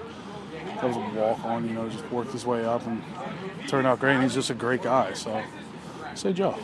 that 0.77 0.85
was 0.85 0.97
a 0.97 1.19
walk 1.19 1.45
on. 1.45 1.67
You 1.69 1.75
know, 1.75 1.89
just 1.89 2.11
worked 2.11 2.33
his 2.33 2.45
way 2.45 2.65
up 2.65 2.87
and 2.87 3.03
turned 3.69 3.87
out 3.87 4.01
great. 4.01 4.15
And 4.15 4.23
he's 4.23 4.35
just 4.35 4.51
a 4.51 4.55
great 4.55 4.83
guy. 4.83 5.13
So, 5.15 5.43
say 6.15 6.33
Joe. 6.33 6.59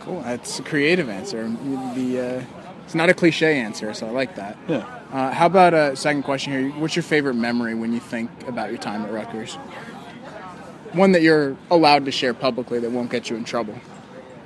Cool. 0.00 0.22
That's 0.22 0.58
a 0.58 0.62
creative 0.62 1.08
answer. 1.08 1.48
The 1.94 2.20
uh, 2.20 2.44
It's 2.84 2.94
not 2.94 3.08
a 3.10 3.14
cliche 3.14 3.58
answer, 3.58 3.92
so 3.92 4.06
I 4.06 4.10
like 4.10 4.36
that. 4.36 4.56
Yeah. 4.68 4.86
Uh, 5.12 5.30
how 5.30 5.46
about 5.46 5.74
a 5.74 5.96
second 5.96 6.22
question 6.22 6.52
here? 6.52 6.70
What's 6.80 6.94
your 6.96 7.02
favorite 7.02 7.34
memory 7.34 7.74
when 7.74 7.92
you 7.92 8.00
think 8.00 8.30
about 8.46 8.70
your 8.70 8.78
time 8.78 9.02
at 9.02 9.12
Rutgers? 9.12 9.54
One 10.92 11.12
that 11.12 11.22
you're 11.22 11.56
allowed 11.70 12.04
to 12.06 12.10
share 12.10 12.32
publicly 12.32 12.78
that 12.78 12.90
won't 12.90 13.10
get 13.10 13.28
you 13.28 13.36
in 13.36 13.44
trouble. 13.44 13.74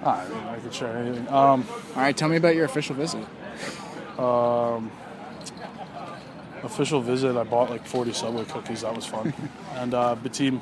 I 0.04 0.28
mean, 0.28 0.38
I 0.38 0.58
could 0.58 0.74
share 0.74 0.96
anything. 0.96 1.28
Um, 1.28 1.66
All 1.94 2.02
right, 2.02 2.16
tell 2.16 2.28
me 2.28 2.36
about 2.36 2.54
your 2.56 2.64
official 2.64 2.94
visit. 2.94 3.24
official 6.62 7.00
visit, 7.00 7.36
I 7.36 7.44
bought 7.44 7.70
like 7.70 7.86
40 7.86 8.12
Subway 8.12 8.44
cookies. 8.44 8.82
That 8.82 8.94
was 8.94 9.06
fun. 9.06 9.32
and 9.74 9.94
uh, 9.94 10.14
the 10.14 10.28
team, 10.28 10.60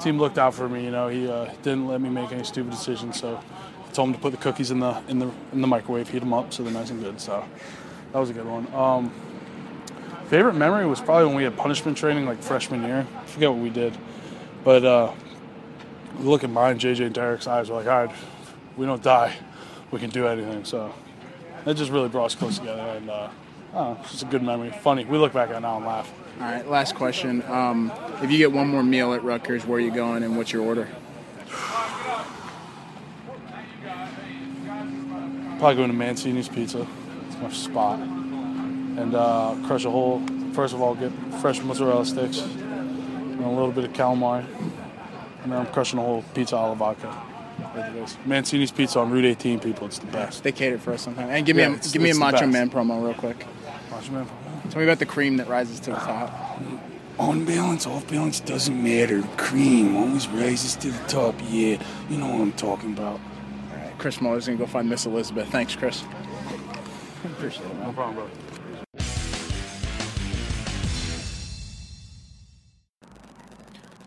team 0.00 0.18
looked 0.18 0.38
out 0.38 0.54
for 0.54 0.68
me. 0.68 0.84
You 0.84 0.90
know, 0.90 1.08
he 1.08 1.28
uh, 1.28 1.52
didn't 1.62 1.86
let 1.88 2.00
me 2.00 2.08
make 2.08 2.32
any 2.32 2.44
stupid 2.44 2.70
decisions. 2.70 3.20
So 3.20 3.40
I 3.86 3.92
told 3.92 4.08
him 4.08 4.14
to 4.14 4.20
put 4.20 4.32
the 4.32 4.38
cookies 4.38 4.70
in 4.70 4.80
the 4.80 5.00
in 5.08 5.18
the 5.18 5.30
in 5.52 5.60
the 5.60 5.66
microwave, 5.66 6.08
heat 6.08 6.20
them 6.20 6.32
up 6.32 6.52
so 6.52 6.62
they're 6.62 6.72
nice 6.72 6.90
and 6.90 7.02
good. 7.02 7.20
So 7.20 7.44
that 8.12 8.18
was 8.18 8.30
a 8.30 8.32
good 8.34 8.46
one. 8.46 8.72
Um, 8.74 9.10
favorite 10.28 10.54
memory 10.54 10.86
was 10.86 11.00
probably 11.00 11.26
when 11.26 11.36
we 11.36 11.44
had 11.44 11.56
punishment 11.56 11.96
training 11.96 12.26
like 12.26 12.42
freshman 12.42 12.82
year. 12.82 13.06
I 13.16 13.24
forget 13.26 13.50
what 13.50 13.60
we 13.60 13.70
did, 13.70 13.96
but 14.64 14.84
uh, 14.84 15.12
look 16.20 16.44
at 16.44 16.50
mine, 16.50 16.78
JJ 16.78 17.06
and 17.06 17.14
Derek's 17.14 17.46
eyes. 17.46 17.70
We're 17.70 17.76
like, 17.76 17.86
all 17.86 18.06
right, 18.06 18.16
we 18.78 18.86
don't 18.86 19.02
die, 19.02 19.34
we 19.90 19.98
can 19.98 20.08
do 20.08 20.26
anything. 20.26 20.64
So 20.64 20.94
that 21.64 21.74
just 21.74 21.90
really 21.90 22.08
brought 22.08 22.26
us 22.26 22.34
close 22.34 22.58
together, 22.58 22.80
and 22.80 23.10
uh, 23.10 23.28
oh, 23.74 23.98
it's 24.00 24.12
just 24.12 24.22
a 24.22 24.26
good 24.26 24.42
memory. 24.42 24.70
Funny. 24.70 25.04
We 25.04 25.18
look 25.18 25.32
back 25.32 25.50
at 25.50 25.56
it 25.56 25.60
now 25.60 25.76
and 25.76 25.84
laugh. 25.84 26.10
All 26.40 26.44
right, 26.46 26.66
last 26.66 26.94
question. 26.94 27.42
Um, 27.48 27.92
if 28.22 28.30
you 28.30 28.38
get 28.38 28.52
one 28.52 28.68
more 28.68 28.84
meal 28.84 29.12
at 29.12 29.24
Rutgers, 29.24 29.66
where 29.66 29.78
are 29.78 29.80
you 29.80 29.90
going 29.90 30.22
and 30.22 30.36
what's 30.36 30.52
your 30.52 30.62
order? 30.62 30.88
Probably 35.58 35.74
going 35.74 35.90
to 35.90 35.96
Mancini's 35.96 36.48
Pizza. 36.48 36.86
It's 37.26 37.36
my 37.38 37.50
spot. 37.50 37.98
And 37.98 39.16
uh, 39.16 39.56
crush 39.66 39.84
a 39.84 39.90
whole. 39.90 40.22
First 40.52 40.74
of 40.74 40.80
all, 40.80 40.94
get 40.94 41.10
fresh 41.40 41.60
mozzarella 41.60 42.06
sticks 42.06 42.40
and 42.40 43.40
a 43.44 43.48
little 43.48 43.72
bit 43.72 43.84
of 43.84 43.92
calamari, 43.92 44.44
and 45.42 45.52
then 45.52 45.58
I'm 45.58 45.66
crushing 45.66 45.98
a 45.98 46.02
whole 46.02 46.22
pizza 46.34 46.56
alla 46.56 46.76
vodka. 46.76 47.27
There 47.78 47.90
it 47.96 47.96
is. 48.04 48.16
Mancini's 48.26 48.70
Pizza 48.72 48.98
on 49.00 49.10
Route 49.10 49.24
18, 49.24 49.60
people. 49.60 49.86
It's 49.86 49.98
the 49.98 50.06
best. 50.06 50.42
They 50.42 50.52
cater 50.52 50.78
for 50.78 50.92
us 50.92 51.02
sometimes. 51.02 51.30
And 51.30 51.46
give 51.46 51.56
me 51.56 51.62
Yeah, 51.62 51.68
a 51.70 51.72
it's- 51.72 51.92
give 51.92 52.02
me 52.02 52.08
a 52.08 52.10
it's 52.10 52.18
the 52.18 52.24
Macho 52.24 52.40
best. 52.40 52.52
Man 52.52 52.70
promo 52.70 53.02
real 53.04 53.14
quick. 53.14 53.44
Watch 53.92 54.10
man. 54.10 54.26
Tell 54.70 54.80
me 54.80 54.84
about 54.84 54.98
the 54.98 55.06
cream 55.06 55.36
that 55.38 55.48
rises 55.48 55.80
to 55.80 55.90
the 55.90 55.96
top. 55.96 56.60
On 57.18 57.44
balance, 57.44 57.86
off 57.86 58.08
balance 58.08 58.38
doesn't 58.40 58.80
matter. 58.82 59.22
Cream 59.36 59.96
always 59.96 60.28
rises 60.28 60.76
to 60.76 60.90
the 60.90 61.08
top. 61.08 61.34
Yeah, 61.48 61.78
you 62.08 62.16
know 62.18 62.26
what 62.28 62.40
I'm 62.40 62.52
talking 62.52 62.92
about. 62.92 63.14
All 63.72 63.76
right, 63.76 63.98
Chris 63.98 64.20
Muller's 64.20 64.46
gonna 64.46 64.58
go 64.58 64.66
find 64.66 64.88
Miss 64.88 65.04
Elizabeth. 65.06 65.48
Thanks, 65.50 65.74
Chris. 65.74 66.04
Appreciate 67.24 67.66
it, 67.66 67.74
man. 67.74 67.86
No 67.86 67.92
problem, 67.92 68.14
bro. 68.16 68.28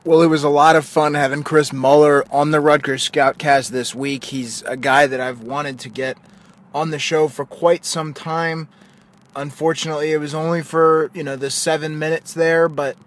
Well, 0.04 0.24
it 0.24 0.28
was 0.28 0.44
a 0.44 0.50
lot 0.50 0.76
of 0.76 0.84
fun 0.84 1.14
having 1.14 1.44
Chris 1.44 1.72
Muller 1.72 2.26
on 2.34 2.50
the 2.50 2.60
Rutgers 2.60 3.08
Scoutcast 3.08 3.70
this 3.70 3.94
week. 3.94 4.24
He's 4.24 4.64
a 4.64 4.76
guy 4.76 5.06
that 5.06 5.20
I've 5.20 5.44
wanted 5.44 5.78
to 5.82 5.90
get 5.90 6.18
on 6.74 6.90
the 6.90 6.98
show 6.98 7.28
for 7.28 7.46
quite 7.46 7.86
some 7.86 8.12
time. 8.12 8.68
Unfortunately, 9.36 10.12
it 10.12 10.18
was 10.18 10.34
only 10.34 10.64
for, 10.64 11.12
you 11.14 11.24
know, 11.24 11.36
the 11.36 11.52
seven 11.52 12.00
minutes 12.00 12.34
there, 12.34 12.68
but 12.68 12.98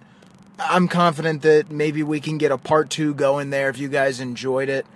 I'm 0.60 0.86
confident 0.86 1.42
that 1.42 1.68
maybe 1.68 2.04
we 2.04 2.20
can 2.20 2.38
get 2.38 2.52
a 2.52 2.58
part 2.58 2.90
two 2.90 3.12
going 3.12 3.50
there 3.50 3.68
if 3.68 3.76
you 3.76 3.88
guys 3.88 4.20
enjoyed 4.20 4.68
it. 4.68 4.86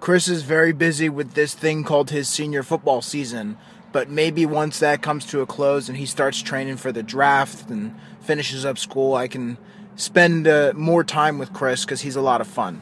Chris 0.00 0.26
is 0.26 0.42
very 0.42 0.72
busy 0.72 1.08
with 1.08 1.34
this 1.34 1.54
thing 1.54 1.84
called 1.84 2.10
his 2.10 2.28
senior 2.28 2.64
football 2.64 3.02
season, 3.02 3.56
but 3.92 4.10
maybe 4.10 4.46
once 4.46 4.80
that 4.80 5.00
comes 5.00 5.24
to 5.26 5.42
a 5.42 5.46
close 5.46 5.88
and 5.88 5.96
he 5.96 6.06
starts 6.06 6.42
training 6.42 6.76
for 6.78 6.90
the 6.90 7.04
draft 7.04 7.70
and 7.70 7.94
finishes 8.20 8.64
up 8.64 8.78
school, 8.78 9.14
I 9.14 9.28
can 9.28 9.58
spend 9.96 10.46
uh, 10.46 10.72
more 10.74 11.02
time 11.02 11.38
with 11.38 11.52
Chris 11.52 11.84
because 11.84 12.02
he's 12.02 12.16
a 12.16 12.20
lot 12.20 12.40
of 12.40 12.46
fun. 12.46 12.80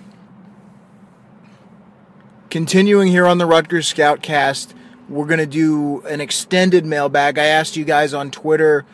Continuing 2.51 3.09
here 3.09 3.27
on 3.27 3.39
the 3.39 3.47
Rutgers 3.47 3.93
Scoutcast, 3.93 4.75
we're 5.09 5.27
going 5.27 5.39
to 5.39 5.47
do 5.47 6.03
an 6.03 6.21
extended 6.21 6.85
mailbag. 6.85 7.39
I 7.39 7.47
asked 7.47 7.77
you 7.77 7.85
guys 7.85 8.15
on 8.15 8.31
Twitter 8.31 8.85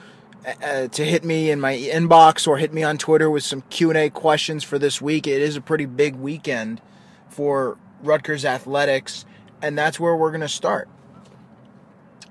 uh, 0.62 0.89
to 0.89 1.05
hit 1.05 1.25
me 1.25 1.50
in 1.50 1.61
my 1.61 1.77
inbox 1.77 2.49
or 2.49 2.57
hit 2.57 2.73
me 2.73 2.83
on 2.83 2.97
Twitter 2.97 3.29
with 3.31 3.45
some 3.45 3.62
Q&A 3.71 4.11
questions 4.11 4.65
for 4.65 4.79
this 4.79 5.00
week. 5.00 5.27
It 5.27 5.43
is 5.43 5.57
a 5.57 5.61
pretty 5.61 5.87
big 5.87 6.17
weekend 6.17 6.81
for 7.29 7.77
Rutgers 8.03 8.45
athletics, 8.45 9.25
and 9.61 9.77
that's 9.77 10.00
where 10.00 10.17
we're 10.17 10.31
going 10.31 10.41
to 10.41 10.49
start. 10.49 10.89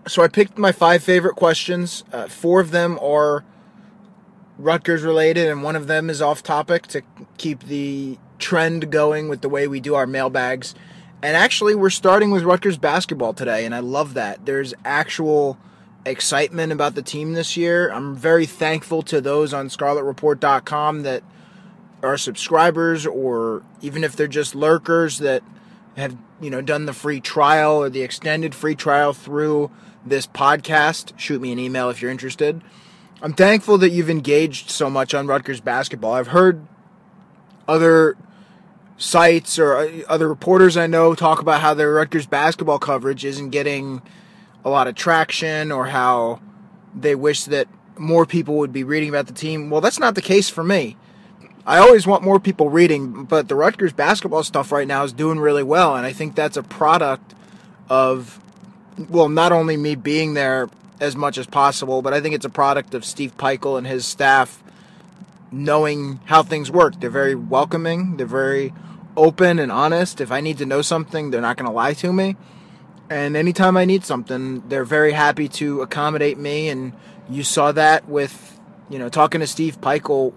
So 0.08 0.24
I 0.24 0.28
picked 0.28 0.58
my 0.58 0.72
five 0.72 1.04
favorite 1.04 1.36
questions. 1.36 2.04
Uh, 2.12 2.28
four 2.28 2.60
of 2.60 2.72
them 2.72 2.98
are 3.02 3.44
Rutgers 4.60 5.04
related, 5.04 5.48
and 5.48 5.64
one 5.64 5.78
of 5.78 5.88
them 5.88 6.10
is 6.10 6.22
off 6.22 6.44
topic 6.44 6.86
to 6.88 7.02
keep 7.38 7.64
the 7.64 8.18
trend 8.40 8.92
going 8.92 9.30
with 9.30 9.40
the 9.40 9.48
way 9.48 9.70
we 9.70 9.80
do 9.80 9.96
our 9.96 10.06
mailbags. 10.06 10.76
And 11.24 11.38
actually, 11.38 11.76
we're 11.76 11.90
starting 11.90 12.30
with 12.30 12.44
Rutgers 12.44 12.78
basketball 12.78 13.34
today, 13.34 13.66
and 13.66 13.74
I 13.74 13.80
love 13.80 14.16
that. 14.16 14.46
There's 14.46 14.74
actual 14.84 15.58
excitement 16.06 16.74
about 16.74 16.96
the 16.96 17.02
team 17.02 17.34
this 17.34 17.56
year. 17.56 17.90
I'm 17.90 18.16
very 18.16 18.46
thankful 18.46 19.02
to 19.04 19.22
those 19.22 19.54
on 19.54 19.70
ScarletReport.com 19.70 21.04
that 21.04 21.24
are 22.04 22.18
subscribers, 22.18 23.06
or 23.06 23.64
even 23.82 24.04
if 24.04 24.18
they're 24.18 24.28
just 24.28 24.56
lurkers 24.56 25.20
that 25.20 25.42
have 25.96 26.18
you 26.42 26.50
know 26.50 26.62
done 26.62 26.86
the 26.86 26.94
free 26.94 27.22
trial 27.22 27.78
or 27.78 27.90
the 27.90 28.02
extended 28.02 28.54
free 28.54 28.76
trial 28.76 29.14
through 29.14 29.72
this 30.06 30.28
podcast. 30.28 31.18
Shoot 31.18 31.42
me 31.42 31.54
an 31.54 31.60
email 31.60 31.90
if 31.90 32.02
you're 32.02 32.12
interested. 32.12 32.62
I'm 33.22 33.34
thankful 33.34 33.78
that 33.80 33.90
you've 33.90 34.10
engaged 34.10 34.70
so 34.70 34.90
much 34.90 35.14
on 35.14 35.28
Rutgers 35.28 35.60
basketball. 35.60 36.14
I've 36.14 36.28
heard 36.28 36.66
other 37.68 38.16
sites 38.98 39.60
or 39.60 39.76
uh, 39.76 40.02
other 40.08 40.28
reporters 40.28 40.78
I 40.78 40.88
know 40.88 41.14
talk 41.16 41.42
about 41.42 41.60
how 41.60 41.74
their 41.74 41.94
Rutgers 41.94 42.26
basketball 42.26 42.80
coverage 42.80 43.26
isn't 43.26 43.50
getting 43.50 44.02
a 44.64 44.70
lot 44.70 44.88
of 44.88 44.96
traction 44.96 45.72
or 45.72 45.88
how 45.88 46.42
they 46.96 47.14
wish 47.14 47.44
that 47.46 47.68
more 47.98 48.26
people 48.26 48.56
would 48.58 48.72
be 48.72 48.86
reading 48.86 49.10
about 49.10 49.28
the 49.28 49.34
team. 49.34 49.70
Well, 49.70 49.82
that's 49.82 50.00
not 50.00 50.16
the 50.16 50.22
case 50.22 50.50
for 50.50 50.64
me. 50.64 50.96
I 51.66 51.78
always 51.78 52.08
want 52.08 52.24
more 52.24 52.40
people 52.40 52.70
reading, 52.70 53.26
but 53.26 53.50
the 53.50 53.56
Rutgers 53.56 53.92
basketball 53.92 54.44
stuff 54.44 54.72
right 54.72 54.88
now 54.88 55.04
is 55.04 55.12
doing 55.12 55.40
really 55.40 55.64
well, 55.64 55.96
and 55.96 56.06
I 56.06 56.14
think 56.14 56.36
that's 56.36 56.58
a 56.58 56.64
product 56.64 57.36
of, 57.90 58.40
well, 59.10 59.28
not 59.28 59.52
only 59.52 59.76
me 59.76 59.96
being 59.96 60.36
there 60.36 60.70
as 61.00 61.16
much 61.16 61.38
as 61.38 61.48
possible, 61.48 62.02
but 62.02 62.14
I 62.14 62.22
think 62.22 62.36
it's 62.36 62.46
a 62.46 62.50
product 62.50 62.94
of 62.94 63.06
Steve 63.06 63.38
Pikiell 63.38 63.78
and 63.78 63.88
his 63.88 64.06
staff 64.06 64.64
knowing 65.52 66.20
how 66.26 66.44
things 66.44 66.70
work. 66.70 67.00
They're 67.00 67.10
very 67.10 67.36
welcoming, 67.36 68.18
they're 68.18 68.28
very 68.28 68.74
open 69.18 69.60
and 69.60 69.72
honest. 69.72 70.22
If 70.22 70.32
I 70.32 70.42
need 70.42 70.58
to 70.60 70.66
know 70.66 70.82
something, 70.82 71.32
they're 71.32 71.42
not 71.42 71.58
going 71.58 71.68
to 71.68 71.74
lie 71.74 71.94
to 71.94 72.14
me. 72.14 72.36
And 73.10 73.36
anytime 73.36 73.76
I 73.76 73.86
need 73.86 74.06
something, 74.06 74.68
they're 74.70 74.86
very 74.86 75.14
happy 75.14 75.48
to 75.50 75.82
accommodate 75.82 76.38
me. 76.38 76.70
And 76.70 76.94
you 77.30 77.44
saw 77.44 77.72
that 77.72 78.08
with, 78.08 78.60
you 78.90 79.00
know, 79.00 79.10
talking 79.10 79.42
to 79.42 79.48
Steve 79.48 79.82
Pikiell 79.82 80.34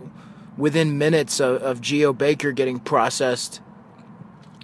within 0.57 0.99
minutes 0.99 1.40
of, 1.40 1.62
of 1.62 1.81
Geo 1.81 2.12
Baker 2.12 2.52
getting 2.52 2.78
processed 2.78 3.61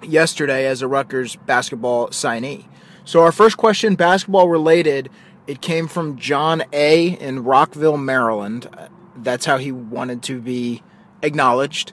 yesterday 0.03 0.67
as 0.67 0.81
a 0.81 0.89
Rutgers 0.89 1.37
basketball 1.37 2.09
signee. 2.09 2.67
So 3.05 3.23
our 3.23 3.33
first 3.33 3.57
question, 3.57 3.95
basketball 3.95 4.49
related, 4.49 5.11
it 5.49 5.63
came 5.63 5.89
from 5.89 6.19
John 6.19 6.63
A. 6.75 7.07
in 7.07 7.43
Rockville, 7.43 7.97
Maryland. 7.97 8.69
That's 9.17 9.47
how 9.47 9.57
he 9.57 9.73
wanted 9.73 10.23
to 10.25 10.43
be 10.43 10.83
acknowledged. 11.23 11.93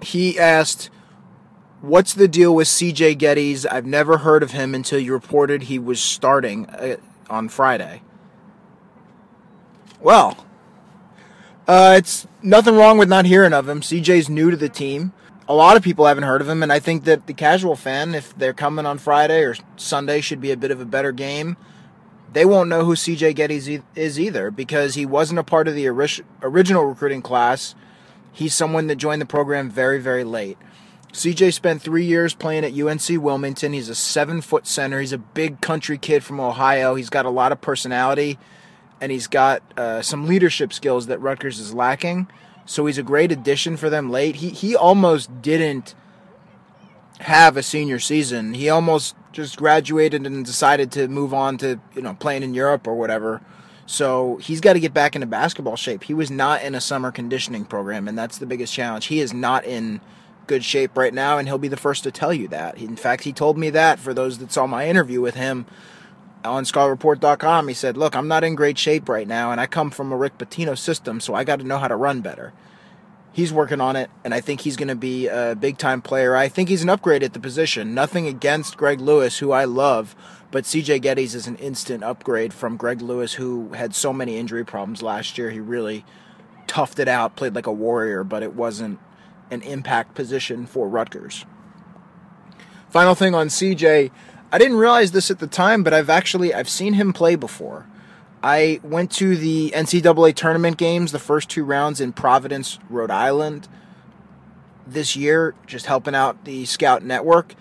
He 0.00 0.38
asked, 0.38 0.88
What's 1.82 2.14
the 2.14 2.26
deal 2.26 2.54
with 2.54 2.68
CJ 2.68 3.18
Gettys? 3.18 3.66
I've 3.70 3.84
never 3.84 4.18
heard 4.18 4.42
of 4.42 4.52
him 4.52 4.74
until 4.74 4.98
you 4.98 5.12
reported 5.12 5.64
he 5.64 5.78
was 5.78 6.00
starting 6.00 6.66
uh, 6.70 6.96
on 7.28 7.50
Friday. 7.50 8.00
Well, 10.00 10.46
uh, 11.68 11.96
it's 11.98 12.26
nothing 12.42 12.76
wrong 12.76 12.96
with 12.96 13.10
not 13.10 13.26
hearing 13.26 13.52
of 13.52 13.68
him. 13.68 13.82
CJ's 13.82 14.30
new 14.30 14.50
to 14.50 14.56
the 14.56 14.70
team. 14.70 15.12
A 15.50 15.54
lot 15.54 15.76
of 15.76 15.82
people 15.82 16.06
haven't 16.06 16.24
heard 16.24 16.40
of 16.40 16.48
him, 16.48 16.62
and 16.62 16.72
I 16.72 16.80
think 16.80 17.04
that 17.04 17.26
the 17.26 17.34
casual 17.34 17.76
fan, 17.76 18.14
if 18.14 18.36
they're 18.38 18.54
coming 18.54 18.86
on 18.86 18.96
Friday 18.96 19.42
or 19.42 19.54
Sunday, 19.76 20.22
should 20.22 20.40
be 20.40 20.50
a 20.50 20.56
bit 20.56 20.70
of 20.70 20.80
a 20.80 20.86
better 20.86 21.12
game. 21.12 21.58
They 22.32 22.44
won't 22.44 22.68
know 22.68 22.84
who 22.84 22.94
CJ 22.94 23.68
e- 23.68 23.82
is 23.94 24.20
either 24.20 24.50
because 24.50 24.94
he 24.94 25.06
wasn't 25.06 25.38
a 25.38 25.44
part 25.44 25.68
of 25.68 25.74
the 25.74 25.88
ori- 25.88 26.24
original 26.42 26.84
recruiting 26.84 27.22
class. 27.22 27.74
He's 28.32 28.54
someone 28.54 28.88
that 28.88 28.96
joined 28.96 29.22
the 29.22 29.26
program 29.26 29.70
very, 29.70 29.98
very 29.98 30.24
late. 30.24 30.58
CJ 31.12 31.54
spent 31.54 31.80
three 31.80 32.04
years 32.04 32.34
playing 32.34 32.64
at 32.64 32.78
UNC 32.78 33.22
Wilmington. 33.22 33.72
He's 33.72 33.88
a 33.88 33.94
seven 33.94 34.42
foot 34.42 34.66
center. 34.66 35.00
He's 35.00 35.14
a 35.14 35.18
big 35.18 35.62
country 35.62 35.96
kid 35.96 36.22
from 36.22 36.40
Ohio. 36.40 36.94
He's 36.94 37.08
got 37.08 37.24
a 37.24 37.30
lot 37.30 37.52
of 37.52 37.60
personality 37.62 38.38
and 39.00 39.12
he's 39.12 39.26
got 39.26 39.62
uh, 39.78 40.02
some 40.02 40.26
leadership 40.26 40.72
skills 40.72 41.06
that 41.06 41.20
Rutgers 41.20 41.58
is 41.58 41.74
lacking. 41.74 42.28
So 42.64 42.86
he's 42.86 42.98
a 42.98 43.02
great 43.02 43.30
addition 43.30 43.76
for 43.76 43.88
them 43.88 44.10
late. 44.10 44.36
He 44.36 44.50
he 44.50 44.74
almost 44.74 45.40
didn't 45.40 45.94
have 47.20 47.56
a 47.56 47.62
senior 47.62 47.98
season. 47.98 48.54
He 48.54 48.68
almost 48.68 49.14
just 49.36 49.58
graduated 49.58 50.26
and 50.26 50.46
decided 50.46 50.90
to 50.92 51.08
move 51.08 51.34
on 51.34 51.58
to 51.58 51.78
you 51.94 52.00
know 52.00 52.14
playing 52.14 52.42
in 52.42 52.54
Europe 52.54 52.86
or 52.86 52.94
whatever. 52.94 53.42
So 53.84 54.38
he's 54.38 54.60
got 54.60 54.72
to 54.72 54.80
get 54.80 54.92
back 54.92 55.14
into 55.14 55.26
basketball 55.26 55.76
shape. 55.76 56.04
He 56.04 56.14
was 56.14 56.30
not 56.30 56.62
in 56.62 56.74
a 56.74 56.80
summer 56.80 57.12
conditioning 57.12 57.66
program, 57.66 58.08
and 58.08 58.18
that's 58.18 58.38
the 58.38 58.46
biggest 58.46 58.72
challenge. 58.72 59.06
He 59.06 59.20
is 59.20 59.32
not 59.32 59.64
in 59.64 60.00
good 60.46 60.64
shape 60.64 60.96
right 60.96 61.14
now, 61.14 61.38
and 61.38 61.46
he'll 61.46 61.58
be 61.58 61.68
the 61.68 61.76
first 61.76 62.02
to 62.04 62.10
tell 62.10 62.32
you 62.32 62.48
that. 62.48 62.78
In 62.78 62.96
fact, 62.96 63.24
he 63.24 63.32
told 63.32 63.58
me 63.58 63.70
that 63.70 64.00
for 64.00 64.12
those 64.12 64.38
that 64.38 64.50
saw 64.50 64.66
my 64.66 64.88
interview 64.88 65.20
with 65.20 65.34
him 65.34 65.66
on 66.44 66.64
ScarletReport.com. 66.64 67.68
He 67.68 67.74
said, 67.74 67.96
Look, 67.96 68.16
I'm 68.16 68.28
not 68.28 68.42
in 68.42 68.54
great 68.54 68.78
shape 68.78 69.08
right 69.08 69.28
now, 69.28 69.52
and 69.52 69.60
I 69.60 69.66
come 69.66 69.90
from 69.90 70.12
a 70.12 70.16
Rick 70.16 70.38
Pitino 70.38 70.76
system, 70.76 71.20
so 71.20 71.34
I 71.34 71.44
got 71.44 71.58
to 71.60 71.66
know 71.66 71.78
how 71.78 71.88
to 71.88 71.96
run 71.96 72.22
better. 72.22 72.52
He's 73.36 73.52
working 73.52 73.82
on 73.82 73.96
it, 73.96 74.08
and 74.24 74.32
I 74.32 74.40
think 74.40 74.62
he's 74.62 74.76
going 74.76 74.88
to 74.88 74.94
be 74.94 75.28
a 75.28 75.54
big 75.54 75.76
time 75.76 76.00
player. 76.00 76.34
I 76.34 76.48
think 76.48 76.70
he's 76.70 76.82
an 76.82 76.88
upgrade 76.88 77.22
at 77.22 77.34
the 77.34 77.38
position. 77.38 77.92
Nothing 77.92 78.26
against 78.26 78.78
Greg 78.78 78.98
Lewis, 78.98 79.40
who 79.40 79.52
I 79.52 79.66
love, 79.66 80.16
but 80.50 80.64
CJ 80.64 81.02
Gettys 81.02 81.34
is 81.34 81.46
an 81.46 81.56
instant 81.56 82.02
upgrade 82.02 82.54
from 82.54 82.78
Greg 82.78 83.02
Lewis, 83.02 83.34
who 83.34 83.74
had 83.74 83.94
so 83.94 84.10
many 84.10 84.38
injury 84.38 84.64
problems 84.64 85.02
last 85.02 85.36
year. 85.36 85.50
He 85.50 85.60
really 85.60 86.02
toughed 86.66 86.98
it 86.98 87.08
out, 87.08 87.36
played 87.36 87.54
like 87.54 87.66
a 87.66 87.72
warrior, 87.72 88.24
but 88.24 88.42
it 88.42 88.54
wasn't 88.54 88.98
an 89.50 89.60
impact 89.60 90.14
position 90.14 90.64
for 90.64 90.88
Rutgers. 90.88 91.44
Final 92.88 93.14
thing 93.14 93.34
on 93.34 93.48
CJ, 93.48 94.12
I 94.50 94.56
didn't 94.56 94.78
realize 94.78 95.12
this 95.12 95.30
at 95.30 95.40
the 95.40 95.46
time, 95.46 95.82
but 95.82 95.92
I've 95.92 96.08
actually 96.08 96.54
I've 96.54 96.70
seen 96.70 96.94
him 96.94 97.12
play 97.12 97.36
before. 97.36 97.86
I 98.42 98.80
went 98.82 99.10
to 99.12 99.36
the 99.36 99.72
NCAA 99.74 100.34
tournament 100.34 100.76
games, 100.76 101.12
the 101.12 101.18
first 101.18 101.48
two 101.48 101.64
rounds 101.64 102.00
in 102.00 102.12
Providence, 102.12 102.78
Rhode 102.88 103.10
Island 103.10 103.68
this 104.86 105.16
year, 105.16 105.54
just 105.66 105.86
helping 105.86 106.14
out 106.14 106.44
the 106.44 106.64
scout 106.64 107.02
network. 107.02 107.54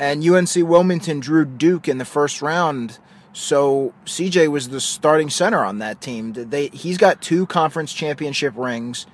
And 0.00 0.26
UNC 0.26 0.50
Wilmington 0.56 1.20
drew 1.20 1.44
Duke 1.44 1.86
in 1.86 1.98
the 1.98 2.04
first 2.04 2.42
round. 2.42 2.98
So 3.32 3.94
CJ 4.04 4.48
was 4.48 4.70
the 4.70 4.80
starting 4.80 5.30
center 5.30 5.64
on 5.64 5.78
that 5.78 6.00
team. 6.00 6.32
They 6.32 6.68
he's 6.68 6.98
got 6.98 7.22
two 7.22 7.46
conference 7.46 7.92
championship 7.92 8.54
rings 8.56 9.06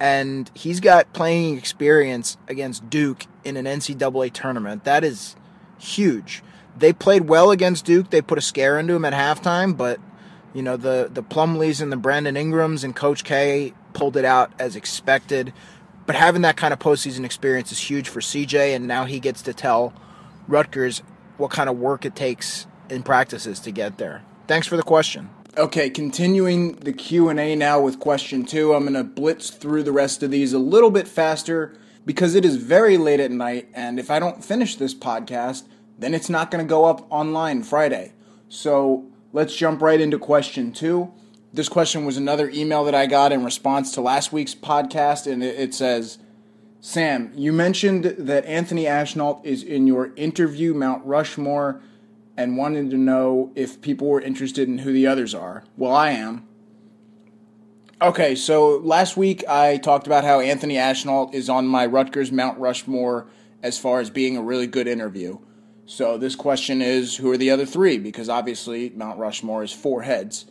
and 0.00 0.50
he's 0.54 0.80
got 0.80 1.12
playing 1.12 1.56
experience 1.56 2.36
against 2.48 2.88
Duke 2.90 3.26
in 3.44 3.56
an 3.56 3.66
NCAA 3.66 4.32
tournament. 4.32 4.84
That 4.84 5.04
is 5.04 5.36
huge. 5.78 6.42
They 6.76 6.92
played 6.92 7.28
well 7.28 7.50
against 7.50 7.84
Duke. 7.84 8.10
They 8.10 8.20
put 8.20 8.38
a 8.38 8.42
scare 8.42 8.78
into 8.78 8.94
him 8.94 9.04
at 9.04 9.12
halftime, 9.12 9.76
but 9.76 10.00
you 10.54 10.62
know 10.62 10.76
the 10.78 11.10
the 11.12 11.22
Plumlees 11.22 11.82
and 11.82 11.92
the 11.92 11.96
Brandon 11.96 12.36
Ingrams 12.36 12.84
and 12.84 12.96
Coach 12.96 13.24
K 13.24 13.74
pulled 13.92 14.16
it 14.16 14.24
out 14.24 14.52
as 14.58 14.76
expected. 14.76 15.52
But 16.06 16.16
having 16.16 16.42
that 16.42 16.56
kind 16.56 16.72
of 16.72 16.78
postseason 16.78 17.24
experience 17.24 17.72
is 17.72 17.78
huge 17.78 18.08
for 18.08 18.20
CJ, 18.20 18.74
and 18.74 18.86
now 18.86 19.04
he 19.04 19.20
gets 19.20 19.42
to 19.42 19.54
tell 19.54 19.94
Rutgers 20.48 21.02
what 21.36 21.50
kind 21.50 21.68
of 21.68 21.78
work 21.78 22.04
it 22.04 22.14
takes 22.14 22.66
in 22.90 23.02
practices 23.02 23.58
to 23.60 23.70
get 23.70 23.98
there. 23.98 24.22
Thanks 24.46 24.66
for 24.66 24.76
the 24.76 24.82
question. 24.82 25.30
Okay, 25.56 25.88
continuing 25.88 26.72
the 26.72 26.92
Q&A 26.92 27.54
now 27.54 27.80
with 27.80 28.00
question 28.00 28.44
2. 28.44 28.74
I'm 28.74 28.82
going 28.82 28.94
to 28.94 29.04
blitz 29.04 29.50
through 29.50 29.84
the 29.84 29.92
rest 29.92 30.22
of 30.22 30.32
these 30.32 30.52
a 30.52 30.58
little 30.58 30.90
bit 30.90 31.06
faster 31.06 31.78
because 32.04 32.34
it 32.34 32.44
is 32.44 32.56
very 32.56 32.98
late 32.98 33.20
at 33.20 33.30
night 33.30 33.68
and 33.72 34.00
if 34.00 34.10
I 34.10 34.18
don't 34.18 34.44
finish 34.44 34.74
this 34.74 34.94
podcast, 34.94 35.62
then 35.98 36.12
it's 36.12 36.28
not 36.28 36.50
going 36.50 36.64
to 36.64 36.68
go 36.68 36.86
up 36.86 37.06
online 37.10 37.62
Friday. 37.62 38.12
So, 38.48 39.06
let's 39.34 39.54
jump 39.54 39.82
right 39.82 40.00
into 40.00 40.18
question 40.18 40.72
2. 40.72 41.12
This 41.52 41.68
question 41.68 42.06
was 42.06 42.16
another 42.16 42.48
email 42.50 42.84
that 42.84 42.94
I 42.94 43.06
got 43.06 43.32
in 43.32 43.44
response 43.44 43.92
to 43.92 44.00
last 44.00 44.32
week's 44.32 44.54
podcast 44.54 45.30
and 45.30 45.42
it 45.42 45.74
says 45.74 46.18
Sam, 46.80 47.32
you 47.34 47.52
mentioned 47.52 48.04
that 48.04 48.44
Anthony 48.46 48.84
Ashnault 48.84 49.40
is 49.42 49.62
in 49.62 49.86
your 49.86 50.14
interview 50.16 50.72
Mount 50.72 51.04
Rushmore 51.04 51.80
and 52.36 52.56
wanted 52.56 52.90
to 52.90 52.96
know 52.96 53.52
if 53.54 53.80
people 53.80 54.08
were 54.08 54.20
interested 54.20 54.68
in 54.68 54.78
who 54.78 54.92
the 54.92 55.06
others 55.06 55.34
are. 55.34 55.64
Well, 55.76 55.94
I 55.94 56.10
am. 56.10 56.46
Okay, 58.02 58.34
so 58.34 58.76
last 58.76 59.16
week 59.16 59.42
I 59.48 59.78
talked 59.78 60.06
about 60.06 60.24
how 60.24 60.40
Anthony 60.40 60.74
Ashnault 60.74 61.30
is 61.32 61.48
on 61.48 61.66
my 61.66 61.86
Rutgers 61.86 62.30
Mount 62.30 62.58
Rushmore 62.58 63.26
as 63.62 63.78
far 63.78 63.98
as 64.00 64.10
being 64.10 64.36
a 64.36 64.42
really 64.42 64.66
good 64.66 64.86
interview. 64.86 65.38
So 65.86 66.16
this 66.16 66.34
question 66.34 66.80
is 66.80 67.16
who 67.16 67.30
are 67.30 67.36
the 67.36 67.50
other 67.50 67.66
three? 67.66 67.98
Because 67.98 68.28
obviously 68.28 68.90
Mount 68.90 69.18
Rushmore 69.18 69.62
is 69.62 69.72
four 69.72 70.02
heads. 70.02 70.46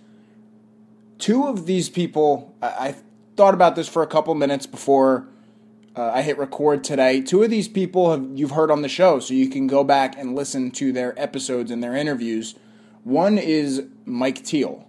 Two 1.17 1.47
of 1.47 1.65
these 1.65 1.89
people, 1.89 2.55
I, 2.61 2.67
I 2.67 2.95
thought 3.35 3.53
about 3.53 3.75
this 3.75 3.87
for 3.87 4.03
a 4.03 4.07
couple 4.07 4.33
minutes 4.35 4.67
before 4.67 5.27
uh, 5.95 6.11
I 6.13 6.21
hit 6.21 6.37
record 6.37 6.83
today. 6.83 7.21
Two 7.21 7.43
of 7.43 7.49
these 7.49 7.67
people 7.67 8.11
have 8.11 8.27
you've 8.33 8.51
heard 8.51 8.71
on 8.71 8.81
the 8.81 8.89
show, 8.89 9.19
so 9.19 9.33
you 9.33 9.47
can 9.47 9.67
go 9.67 9.83
back 9.83 10.17
and 10.17 10.35
listen 10.35 10.71
to 10.71 10.91
their 10.91 11.19
episodes 11.19 11.71
and 11.71 11.83
their 11.83 11.95
interviews. 11.95 12.55
One 13.03 13.37
is 13.37 13.83
Mike 14.05 14.43
Teel, 14.43 14.87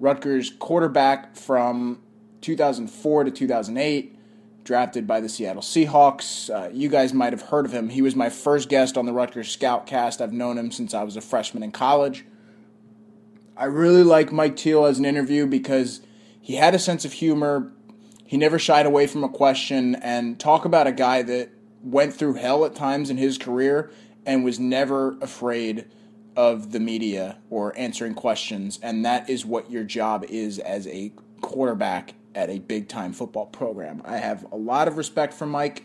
Rutgers 0.00 0.50
quarterback 0.58 1.36
from 1.36 2.00
2004 2.40 3.24
to 3.24 3.30
2008, 3.30 4.15
drafted 4.66 5.06
by 5.06 5.20
the 5.20 5.28
Seattle 5.28 5.62
Seahawks. 5.62 6.50
Uh, 6.50 6.68
you 6.70 6.88
guys 6.88 7.14
might 7.14 7.32
have 7.32 7.42
heard 7.42 7.64
of 7.64 7.72
him. 7.72 7.88
He 7.88 8.02
was 8.02 8.14
my 8.14 8.28
first 8.28 8.68
guest 8.68 8.98
on 8.98 9.06
the 9.06 9.12
Rutgers 9.12 9.50
Scout 9.50 9.86
Cast. 9.86 10.20
I've 10.20 10.32
known 10.32 10.58
him 10.58 10.70
since 10.70 10.92
I 10.92 11.04
was 11.04 11.16
a 11.16 11.20
freshman 11.20 11.62
in 11.62 11.70
college. 11.70 12.26
I 13.56 13.64
really 13.66 14.02
like 14.02 14.32
Mike 14.32 14.56
Teel 14.56 14.84
as 14.84 14.98
an 14.98 15.06
interview 15.06 15.46
because 15.46 16.02
he 16.40 16.56
had 16.56 16.74
a 16.74 16.78
sense 16.78 17.04
of 17.04 17.14
humor, 17.14 17.72
he 18.26 18.36
never 18.36 18.58
shied 18.58 18.84
away 18.84 19.06
from 19.06 19.24
a 19.24 19.28
question 19.28 19.94
and 19.94 20.38
talk 20.38 20.64
about 20.64 20.86
a 20.86 20.92
guy 20.92 21.22
that 21.22 21.50
went 21.82 22.12
through 22.12 22.34
hell 22.34 22.64
at 22.64 22.74
times 22.74 23.08
in 23.08 23.16
his 23.16 23.38
career 23.38 23.90
and 24.26 24.44
was 24.44 24.58
never 24.58 25.16
afraid 25.20 25.86
of 26.36 26.72
the 26.72 26.80
media 26.80 27.38
or 27.48 27.76
answering 27.78 28.14
questions. 28.14 28.80
And 28.82 29.04
that 29.04 29.30
is 29.30 29.46
what 29.46 29.70
your 29.70 29.84
job 29.84 30.24
is 30.28 30.58
as 30.58 30.88
a 30.88 31.12
quarterback 31.40 32.14
at 32.36 32.50
a 32.50 32.58
big 32.60 32.86
time 32.86 33.12
football 33.12 33.46
program. 33.46 34.02
I 34.04 34.18
have 34.18 34.46
a 34.52 34.56
lot 34.56 34.86
of 34.86 34.98
respect 34.98 35.34
for 35.34 35.46
Mike 35.46 35.84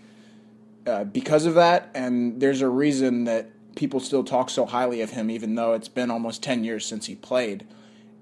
uh, 0.86 1.06
because 1.06 1.46
of 1.46 1.56
that. 1.56 1.90
And 1.96 2.40
there's 2.42 2.62
a 2.62 2.70
reason 2.70 3.24
that 3.24 3.50
people 3.76 4.00
still 4.00 4.24
talk 4.24 4.50
so 4.50 4.66
highly 4.66 5.02
of 5.02 5.12
him, 5.12 5.32
even 5.32 5.56
though 5.56 5.74
it's 5.74 5.88
been 5.88 6.12
almost 6.12 6.44
10 6.44 6.64
years 6.64 6.86
since 6.86 7.06
he 7.06 7.16
played. 7.16 7.66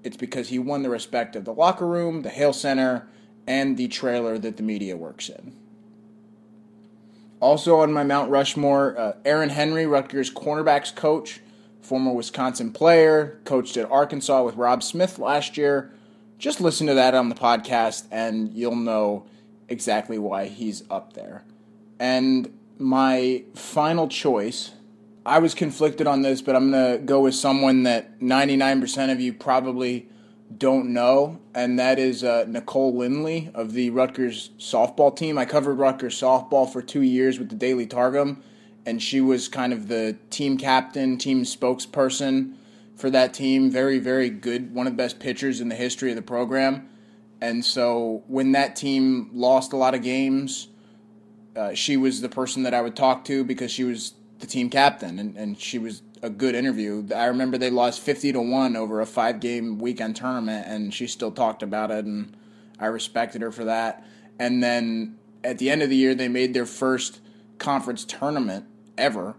It's 0.04 0.16
because 0.16 0.48
he 0.48 0.58
won 0.58 0.82
the 0.82 0.90
respect 0.90 1.36
of 1.36 1.44
the 1.44 1.52
locker 1.52 1.86
room, 1.86 2.22
the 2.22 2.30
Hale 2.30 2.52
Center, 2.52 3.08
and 3.46 3.76
the 3.76 3.88
trailer 3.88 4.38
that 4.38 4.56
the 4.56 4.62
media 4.62 4.96
works 4.96 5.28
in. 5.28 5.56
Also 7.40 7.80
on 7.80 7.92
my 7.92 8.04
Mount 8.04 8.30
Rushmore, 8.30 8.98
uh, 8.98 9.12
Aaron 9.24 9.48
Henry, 9.48 9.86
Rutgers 9.86 10.30
cornerbacks 10.30 10.94
coach, 10.94 11.40
former 11.80 12.12
Wisconsin 12.12 12.72
player, 12.72 13.40
coached 13.44 13.76
at 13.76 13.90
Arkansas 13.90 14.44
with 14.44 14.56
Rob 14.56 14.82
Smith 14.82 15.18
last 15.18 15.56
year. 15.56 15.92
Just 16.40 16.58
listen 16.62 16.86
to 16.86 16.94
that 16.94 17.14
on 17.14 17.28
the 17.28 17.34
podcast 17.34 18.06
and 18.10 18.54
you'll 18.54 18.74
know 18.74 19.26
exactly 19.68 20.18
why 20.18 20.46
he's 20.46 20.82
up 20.88 21.12
there. 21.12 21.44
And 21.98 22.50
my 22.78 23.44
final 23.54 24.08
choice, 24.08 24.70
I 25.26 25.38
was 25.38 25.52
conflicted 25.52 26.06
on 26.06 26.22
this, 26.22 26.40
but 26.40 26.56
I'm 26.56 26.70
going 26.70 26.98
to 26.98 27.04
go 27.04 27.20
with 27.20 27.34
someone 27.34 27.82
that 27.82 28.20
99% 28.20 29.12
of 29.12 29.20
you 29.20 29.34
probably 29.34 30.08
don't 30.56 30.94
know, 30.94 31.38
and 31.54 31.78
that 31.78 31.98
is 31.98 32.24
uh, 32.24 32.46
Nicole 32.48 32.96
Lindley 32.96 33.50
of 33.54 33.74
the 33.74 33.90
Rutgers 33.90 34.48
softball 34.58 35.14
team. 35.14 35.36
I 35.36 35.44
covered 35.44 35.74
Rutgers 35.74 36.18
softball 36.18 36.72
for 36.72 36.80
two 36.80 37.02
years 37.02 37.38
with 37.38 37.50
the 37.50 37.54
Daily 37.54 37.86
Targum, 37.86 38.42
and 38.86 39.02
she 39.02 39.20
was 39.20 39.46
kind 39.46 39.74
of 39.74 39.88
the 39.88 40.16
team 40.30 40.56
captain, 40.56 41.18
team 41.18 41.42
spokesperson 41.42 42.54
for 43.00 43.10
that 43.10 43.34
team. 43.34 43.70
Very, 43.70 43.98
very 43.98 44.30
good, 44.30 44.74
one 44.74 44.86
of 44.86 44.92
the 44.92 44.96
best 44.96 45.18
pitchers 45.18 45.60
in 45.60 45.68
the 45.68 45.74
history 45.74 46.10
of 46.10 46.16
the 46.16 46.22
program. 46.22 46.88
And 47.40 47.64
so 47.64 48.22
when 48.26 48.52
that 48.52 48.76
team 48.76 49.30
lost 49.32 49.72
a 49.72 49.76
lot 49.76 49.94
of 49.94 50.02
games, 50.02 50.68
uh, 51.56 51.74
she 51.74 51.96
was 51.96 52.20
the 52.20 52.28
person 52.28 52.62
that 52.64 52.74
I 52.74 52.80
would 52.80 52.96
talk 52.96 53.24
to 53.26 53.44
because 53.44 53.70
she 53.70 53.84
was 53.84 54.14
the 54.38 54.46
team 54.46 54.70
captain, 54.70 55.18
and, 55.18 55.36
and 55.36 55.58
she 55.58 55.78
was 55.78 56.02
a 56.22 56.30
good 56.30 56.54
interview. 56.54 57.06
I 57.14 57.26
remember 57.26 57.58
they 57.58 57.70
lost 57.70 58.00
50 58.00 58.32
to 58.32 58.40
1 58.40 58.76
over 58.76 59.00
a 59.00 59.06
five 59.06 59.40
game 59.40 59.78
weekend 59.78 60.16
tournament, 60.16 60.66
and 60.66 60.92
she 60.92 61.06
still 61.06 61.30
talked 61.30 61.62
about 61.62 61.90
it, 61.90 62.04
and 62.04 62.36
I 62.78 62.86
respected 62.86 63.42
her 63.42 63.52
for 63.52 63.64
that. 63.64 64.04
And 64.38 64.62
then 64.62 65.18
at 65.44 65.58
the 65.58 65.70
end 65.70 65.82
of 65.82 65.90
the 65.90 65.96
year, 65.96 66.14
they 66.14 66.28
made 66.28 66.54
their 66.54 66.66
first 66.66 67.20
conference 67.58 68.04
tournament 68.04 68.66
ever. 68.96 69.34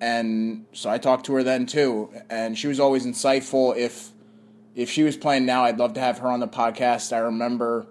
And 0.00 0.66
so 0.72 0.88
I 0.90 0.98
talked 0.98 1.26
to 1.26 1.34
her 1.34 1.42
then 1.42 1.66
too, 1.66 2.12
and 2.30 2.56
she 2.56 2.68
was 2.68 2.78
always 2.78 3.04
insightful. 3.04 3.76
If 3.76 4.10
if 4.74 4.88
she 4.88 5.02
was 5.02 5.16
playing 5.16 5.44
now, 5.44 5.64
I'd 5.64 5.78
love 5.78 5.94
to 5.94 6.00
have 6.00 6.18
her 6.18 6.28
on 6.28 6.38
the 6.40 6.46
podcast. 6.46 7.12
I 7.12 7.18
remember 7.18 7.86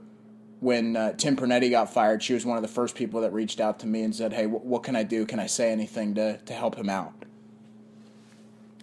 when 0.59 0.95
uh, 0.95 1.13
Tim 1.13 1.35
Pernetti 1.35 1.69
got 1.69 1.93
fired, 1.93 2.23
she 2.23 2.33
was 2.33 2.45
one 2.45 2.57
of 2.57 2.61
the 2.61 2.69
first 2.69 2.95
people 2.95 3.21
that 3.21 3.33
reached 3.33 3.59
out 3.59 3.79
to 3.79 3.87
me 3.87 4.03
and 4.03 4.15
said, 4.15 4.33
"Hey, 4.33 4.45
what 4.45 4.83
can 4.83 4.95
I 4.95 5.03
do? 5.03 5.25
Can 5.25 5.39
I 5.39 5.47
say 5.47 5.71
anything 5.71 6.15
to 6.15 6.37
to 6.37 6.53
help 6.53 6.75
him 6.75 6.89
out?" 6.89 7.13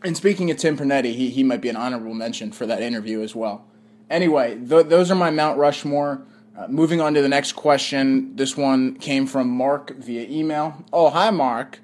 And 0.03 0.15
speaking 0.15 0.51
of 0.51 0.59
Tim 0.59 0.77
Pernetti, 0.77 1.15
he, 1.15 1.31
he 1.31 1.43
might 1.43 1.63
be 1.63 1.71
an 1.71 1.77
honorable 1.77 2.13
mention 2.13 2.53
for 2.53 2.67
that 2.67 2.83
interview 2.83 3.23
as 3.23 3.35
well. 3.35 3.65
Anyway, 4.11 4.55
th- 4.57 4.87
those 4.87 5.11
are 5.11 5.15
my 5.15 5.31
Mount 5.31 5.59
Rushmore. 5.59 6.27
Uh, 6.57 6.69
moving 6.69 7.01
on 7.01 7.15
to 7.15 7.23
the 7.23 7.29
next 7.29 7.53
question. 7.53 8.37
This 8.37 8.55
one 8.55 8.97
came 8.97 9.27
from 9.27 9.49
Mark 9.49 9.97
via 9.97 10.29
email. 10.29 10.85
Oh, 10.93 11.09
hi, 11.09 11.31
Mark. 11.31 11.81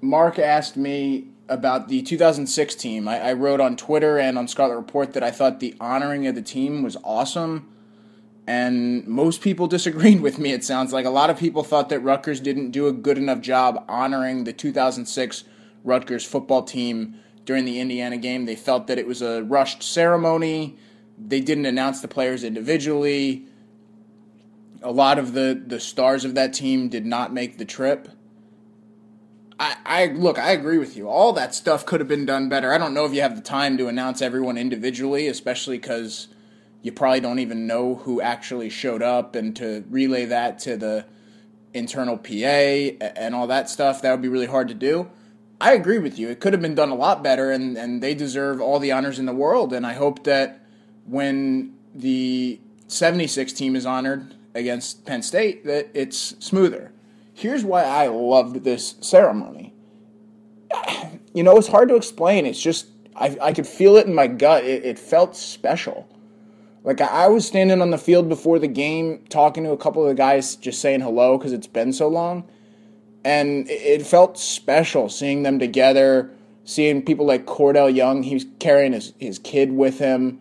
Mark 0.00 0.38
asked 0.38 0.76
me 0.76 1.28
about 1.48 1.88
the 1.88 2.02
2006 2.02 2.74
team. 2.74 3.08
I, 3.08 3.20
I 3.20 3.32
wrote 3.32 3.60
on 3.60 3.76
Twitter 3.76 4.18
and 4.18 4.38
on 4.38 4.48
Scarlet 4.48 4.76
Report 4.76 5.12
that 5.12 5.22
I 5.22 5.30
thought 5.30 5.60
the 5.60 5.74
honoring 5.80 6.26
of 6.26 6.34
the 6.34 6.42
team 6.42 6.82
was 6.82 6.96
awesome. 7.04 7.68
And 8.46 9.06
most 9.06 9.40
people 9.40 9.66
disagreed 9.68 10.20
with 10.20 10.38
me, 10.38 10.52
it 10.52 10.64
sounds 10.64 10.92
like. 10.92 11.04
A 11.04 11.10
lot 11.10 11.30
of 11.30 11.38
people 11.38 11.62
thought 11.62 11.88
that 11.88 12.00
Rutgers 12.00 12.40
didn't 12.40 12.70
do 12.70 12.86
a 12.86 12.92
good 12.92 13.18
enough 13.18 13.40
job 13.40 13.84
honoring 13.88 14.44
the 14.44 14.52
2006 14.52 15.44
Rutgers 15.84 16.24
football 16.24 16.62
team 16.62 17.16
during 17.44 17.64
the 17.64 17.80
Indiana 17.80 18.16
game. 18.16 18.44
They 18.44 18.56
felt 18.56 18.88
that 18.88 18.98
it 18.98 19.06
was 19.06 19.22
a 19.22 19.42
rushed 19.44 19.82
ceremony. 19.82 20.76
They 21.16 21.40
didn't 21.40 21.66
announce 21.66 22.00
the 22.00 22.08
players 22.08 22.44
individually. 22.44 23.46
A 24.82 24.90
lot 24.90 25.18
of 25.18 25.32
the, 25.32 25.60
the 25.64 25.80
stars 25.80 26.24
of 26.24 26.34
that 26.34 26.52
team 26.52 26.88
did 26.88 27.06
not 27.06 27.32
make 27.32 27.56
the 27.56 27.64
trip. 27.64 28.08
I, 29.58 29.76
I 29.86 30.06
look, 30.06 30.38
I 30.38 30.50
agree 30.50 30.78
with 30.78 30.96
you. 30.96 31.08
All 31.08 31.32
that 31.32 31.54
stuff 31.54 31.86
could 31.86 32.00
have 32.00 32.08
been 32.08 32.26
done 32.26 32.48
better. 32.48 32.72
I 32.72 32.78
don't 32.78 32.94
know 32.94 33.06
if 33.06 33.14
you 33.14 33.22
have 33.22 33.36
the 33.36 33.42
time 33.42 33.78
to 33.78 33.88
announce 33.88 34.20
everyone 34.20 34.58
individually, 34.58 35.28
especially 35.28 35.78
because 35.78 36.28
you 36.82 36.92
probably 36.92 37.20
don't 37.20 37.38
even 37.38 37.66
know 37.66 37.96
who 37.96 38.20
actually 38.20 38.68
showed 38.68 39.02
up, 39.02 39.34
and 39.34 39.56
to 39.56 39.84
relay 39.88 40.26
that 40.26 40.58
to 40.60 40.76
the 40.76 41.06
internal 41.74 42.16
PA 42.16 42.30
and 43.16 43.34
all 43.34 43.46
that 43.46 43.68
stuff, 43.68 44.02
that 44.02 44.10
would 44.10 44.22
be 44.22 44.28
really 44.28 44.46
hard 44.46 44.68
to 44.68 44.74
do. 44.74 45.08
I 45.60 45.72
agree 45.72 45.98
with 45.98 46.18
you. 46.18 46.28
It 46.28 46.40
could 46.40 46.52
have 46.52 46.62
been 46.62 46.74
done 46.74 46.90
a 46.90 46.94
lot 46.94 47.22
better, 47.22 47.50
and, 47.50 47.76
and 47.76 48.02
they 48.02 48.14
deserve 48.14 48.60
all 48.60 48.78
the 48.78 48.92
honors 48.92 49.18
in 49.18 49.26
the 49.26 49.32
world. 49.32 49.72
And 49.72 49.86
I 49.86 49.94
hope 49.94 50.24
that 50.24 50.60
when 51.06 51.74
the 51.94 52.60
76 52.88 53.52
team 53.54 53.74
is 53.74 53.86
honored 53.86 54.34
against 54.54 55.06
Penn 55.06 55.22
State, 55.22 55.64
that 55.64 55.88
it's 55.94 56.36
smoother. 56.38 56.92
Here's 57.36 57.66
why 57.66 57.82
I 57.82 58.06
loved 58.06 58.64
this 58.64 58.94
ceremony. 59.02 59.74
You 61.34 61.42
know, 61.42 61.58
it's 61.58 61.68
hard 61.68 61.90
to 61.90 61.94
explain. 61.94 62.46
It's 62.46 62.58
just, 62.58 62.86
I, 63.14 63.36
I 63.42 63.52
could 63.52 63.66
feel 63.66 63.96
it 63.96 64.06
in 64.06 64.14
my 64.14 64.26
gut. 64.26 64.64
It, 64.64 64.86
it 64.86 64.98
felt 64.98 65.36
special. 65.36 66.08
Like, 66.82 67.02
I 67.02 67.28
was 67.28 67.46
standing 67.46 67.82
on 67.82 67.90
the 67.90 67.98
field 67.98 68.30
before 68.30 68.58
the 68.58 68.68
game 68.68 69.22
talking 69.28 69.64
to 69.64 69.70
a 69.70 69.76
couple 69.76 70.02
of 70.02 70.08
the 70.08 70.14
guys, 70.14 70.56
just 70.56 70.80
saying 70.80 71.02
hello 71.02 71.36
because 71.36 71.52
it's 71.52 71.66
been 71.66 71.92
so 71.92 72.08
long. 72.08 72.48
And 73.22 73.68
it 73.68 74.06
felt 74.06 74.38
special 74.38 75.10
seeing 75.10 75.42
them 75.42 75.58
together, 75.58 76.30
seeing 76.64 77.02
people 77.02 77.26
like 77.26 77.44
Cordell 77.44 77.94
Young. 77.94 78.22
He 78.22 78.32
was 78.32 78.46
carrying 78.60 78.94
his, 78.94 79.12
his 79.18 79.38
kid 79.38 79.72
with 79.72 79.98
him. 79.98 80.40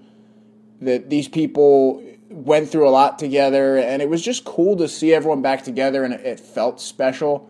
That 0.79 1.09
these 1.09 1.27
people 1.27 2.01
went 2.35 2.69
through 2.69 2.87
a 2.87 2.91
lot 2.91 3.17
together, 3.17 3.77
and 3.77 4.01
it 4.01 4.09
was 4.09 4.21
just 4.21 4.43
cool 4.43 4.75
to 4.77 4.87
see 4.89 5.13
everyone 5.13 5.41
back 5.41 5.63
together, 5.63 6.03
and 6.03 6.13
it, 6.13 6.39
felt 6.39 6.81
special. 6.81 7.49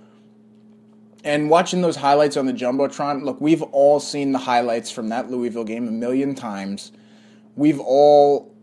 And 1.23 1.49
watching 1.49 1.81
those 1.81 1.95
highlights 1.95 2.37
on 2.37 2.45
the 2.45 2.53
jumbotron, 2.53 3.23
look, 3.23 3.41
we've 3.41 3.63
all 3.63 3.99
seen 3.99 4.31
the 4.31 4.39
highlights 4.39 4.91
from 4.91 5.09
that 5.09 5.31
Louisville 5.31 5.63
game 5.63 5.87
a 5.87 5.91
million 5.91 6.35
times. 6.35 6.91
We've 7.55 7.79
all, 7.79 8.53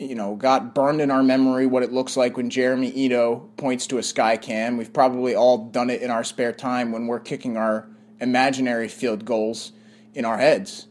you 0.00 0.16
know, 0.16 0.34
got 0.34 0.74
burned 0.74 1.00
in 1.00 1.12
our 1.12 1.22
memory 1.22 1.66
what 1.66 1.84
it 1.84 1.92
looks 1.92 2.16
like 2.16 2.36
when 2.36 2.50
Jeremy 2.50 2.90
Ito 2.90 3.48
points 3.56 3.86
to 3.88 3.98
a 3.98 4.02
sky 4.02 4.36
cam. 4.36 4.76
We've 4.76 4.92
probably 4.92 5.36
all 5.36 5.68
done 5.68 5.88
it 5.88 6.02
in 6.02 6.10
our 6.10 6.24
spare 6.24 6.52
time 6.52 6.90
when 6.90 7.06
we're 7.06 7.20
kicking 7.20 7.56
our 7.56 7.88
imaginary 8.20 8.88
field 8.88 9.24
goals 9.24 9.70
in 10.14 10.24
our 10.24 10.38
heads 10.38 10.88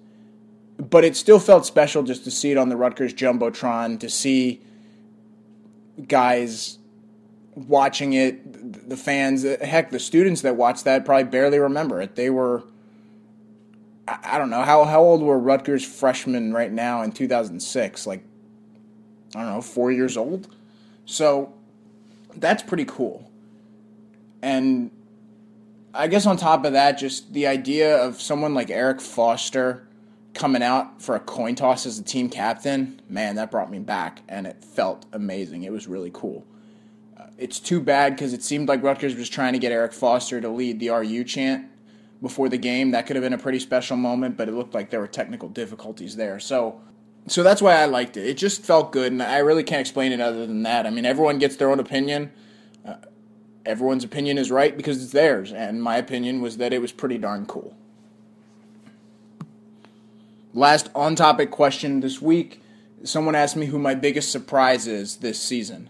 but 0.78 1.04
it 1.04 1.16
still 1.16 1.40
felt 1.40 1.66
special 1.66 2.04
just 2.04 2.24
to 2.24 2.32
see 2.32 2.52
it 2.52 2.58
on 2.58 2.70
the 2.70 2.78
Rutgers 2.78 3.14
jumbotron 3.14 4.00
to 4.00 4.10
see 4.10 4.62
guys 6.08 6.78
watching 7.56 8.14
it. 8.14 8.90
The 8.90 8.98
fans, 8.98 9.44
heck, 9.44 9.90
the 9.90 10.00
students 10.00 10.42
that 10.42 10.56
watched 10.56 10.86
that 10.86 11.04
probably 11.06 11.26
barely 11.26 11.58
remember 11.58 12.00
it. 12.02 12.16
They 12.16 12.30
were, 12.30 12.64
I 14.08 14.38
don't 14.38 14.50
know 14.50 14.62
how 14.62 14.86
how 14.86 15.02
old 15.02 15.22
were 15.22 15.40
Rutgers 15.40 15.84
freshmen 15.84 16.54
right 16.54 16.72
now 16.72 17.02
in 17.02 17.12
2006? 17.12 18.06
Like, 18.06 18.24
I 19.36 19.44
don't 19.44 19.54
know, 19.54 19.62
four 19.62 19.92
years 19.92 20.16
old. 20.16 20.48
So 21.06 21.54
that's 22.36 22.62
pretty 22.62 22.86
cool. 22.86 23.30
And 24.44 24.92
I 25.94 26.08
guess 26.08 26.28
on 26.28 26.38
top 26.38 26.64
of 26.66 26.74
that, 26.74 27.00
just 27.00 27.34
the 27.34 27.48
idea 27.48 27.98
of 27.98 28.22
someone 28.22 28.54
like 28.54 28.70
Eric 28.70 29.02
Foster 29.02 29.87
coming 30.38 30.62
out 30.62 31.02
for 31.02 31.16
a 31.16 31.20
coin 31.20 31.56
toss 31.56 31.86
as 31.86 31.98
a 31.98 32.04
team 32.04 32.30
captain, 32.30 33.02
man, 33.10 33.36
that 33.36 33.50
brought 33.52 33.72
me 33.72 33.80
back, 33.80 34.22
and 34.30 34.46
it 34.46 34.64
felt 34.64 35.06
amazing. 35.12 35.64
It 35.64 35.72
was 35.72 35.88
really 35.88 36.12
cool. 36.14 36.46
Uh, 37.20 37.26
it's 37.38 37.60
too 37.60 37.82
bad 37.82 38.16
because 38.16 38.34
it 38.34 38.44
seemed 38.44 38.70
like 38.70 38.84
Rutgers 38.84 39.16
was 39.16 39.30
trying 39.30 39.54
to 39.54 39.60
get 39.60 39.72
Eric 39.72 39.94
Foster 39.94 40.40
to 40.40 40.48
lead 40.48 40.80
the 40.80 40.90
RU 40.90 41.24
chant 41.24 41.68
before 42.22 42.50
the 42.50 42.58
game. 42.58 42.92
That 42.92 43.08
could 43.08 43.16
have 43.16 43.24
been 43.24 43.34
a 43.34 43.38
pretty 43.38 43.60
special 43.60 43.98
moment, 43.98 44.38
but 44.38 44.48
it 44.48 44.54
looked 44.54 44.76
like 44.76 44.92
there 44.92 45.00
were 45.00 45.08
technical 45.08 45.50
difficulties 45.50 46.16
there. 46.16 46.40
So, 46.40 46.82
so 47.28 47.42
that's 47.42 47.62
why 47.62 47.74
I 47.74 47.86
liked 47.86 48.16
it. 48.16 48.28
It 48.28 48.38
just 48.38 48.64
felt 48.64 48.92
good, 48.92 49.12
and 49.12 49.24
I 49.24 49.40
really 49.40 49.64
can't 49.64 49.82
explain 49.82 50.12
it 50.12 50.22
other 50.22 50.46
than 50.46 50.62
that. 50.64 50.86
I 50.86 50.92
mean, 50.92 51.06
everyone 51.06 51.40
gets 51.40 51.56
their 51.56 51.72
own 51.72 51.80
opinion. 51.80 52.32
Uh, 52.86 52.98
everyone's 53.66 54.04
opinion 54.04 54.38
is 54.38 54.52
right 54.52 54.78
because 54.78 55.04
it's 55.04 55.14
theirs, 55.14 55.52
and 55.52 55.82
my 55.82 55.98
opinion 55.98 56.42
was 56.42 56.58
that 56.58 56.74
it 56.74 56.80
was 56.80 56.92
pretty 56.92 57.18
darn 57.18 57.48
cool. 57.48 57.76
Last 60.58 60.90
on 60.96 61.16
topic 61.16 61.52
question 61.52 62.00
this 62.00 62.20
week 62.20 62.64
someone 63.04 63.36
asked 63.36 63.56
me 63.56 63.68
who 63.68 63.78
my 63.78 63.94
biggest 63.94 64.32
surprise 64.32 64.88
is 64.88 65.18
this 65.18 65.40
season. 65.40 65.88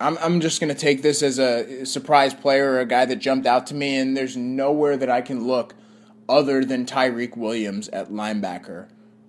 I'm, 0.00 0.18
I'm 0.18 0.40
just 0.40 0.60
going 0.60 0.74
to 0.74 0.80
take 0.80 1.02
this 1.02 1.22
as 1.22 1.38
a 1.38 1.86
surprise 1.86 2.34
player 2.34 2.72
or 2.72 2.80
a 2.80 2.86
guy 2.86 3.04
that 3.04 3.20
jumped 3.20 3.46
out 3.46 3.68
to 3.68 3.74
me, 3.74 3.98
and 3.98 4.16
there's 4.16 4.36
nowhere 4.36 4.96
that 4.96 5.08
I 5.08 5.20
can 5.20 5.46
look 5.46 5.76
other 6.28 6.64
than 6.64 6.86
Tyreek 6.86 7.36
Williams 7.36 7.88
at 7.90 8.10
linebacker. 8.10 8.88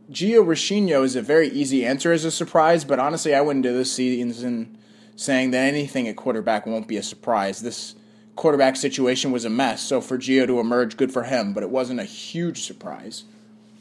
Gio 0.10 0.44
Rescigno 0.44 1.04
is 1.04 1.16
a 1.16 1.22
very 1.22 1.50
easy 1.50 1.86
answer 1.86 2.12
as 2.12 2.26
a 2.26 2.32
surprise, 2.32 2.86
but 2.86 2.98
honestly, 2.98 3.36
I 3.36 3.42
went 3.42 3.58
into 3.58 3.78
this 3.78 3.94
season 3.94 4.80
saying 5.16 5.52
that 5.52 5.60
anything 5.60 6.08
at 6.08 6.16
quarterback 6.16 6.66
won't 6.66 6.88
be 6.88 6.98
a 6.98 7.04
surprise. 7.04 7.62
This 7.62 7.94
quarterback 8.36 8.78
situation 8.78 9.32
was 9.32 9.46
a 9.46 9.50
mess, 9.52 9.84
so 9.84 10.02
for 10.02 10.18
Gio 10.18 10.48
to 10.48 10.60
emerge, 10.60 10.98
good 10.98 11.14
for 11.14 11.26
him, 11.26 11.54
but 11.54 11.62
it 11.62 11.70
wasn't 11.70 12.00
a 12.00 12.04
huge 12.04 12.64
surprise. 12.64 13.24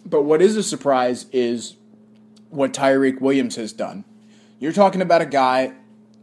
But 0.06 0.22
what 0.22 0.40
is 0.40 0.56
a 0.56 0.62
surprise 0.62 1.26
is 1.32 1.74
what 2.48 2.72
Tyreek 2.72 3.20
Williams 3.20 3.56
has 3.56 3.72
done. 3.72 4.04
You're 4.60 4.72
talking 4.72 5.02
about 5.02 5.20
a 5.20 5.26
guy 5.26 5.72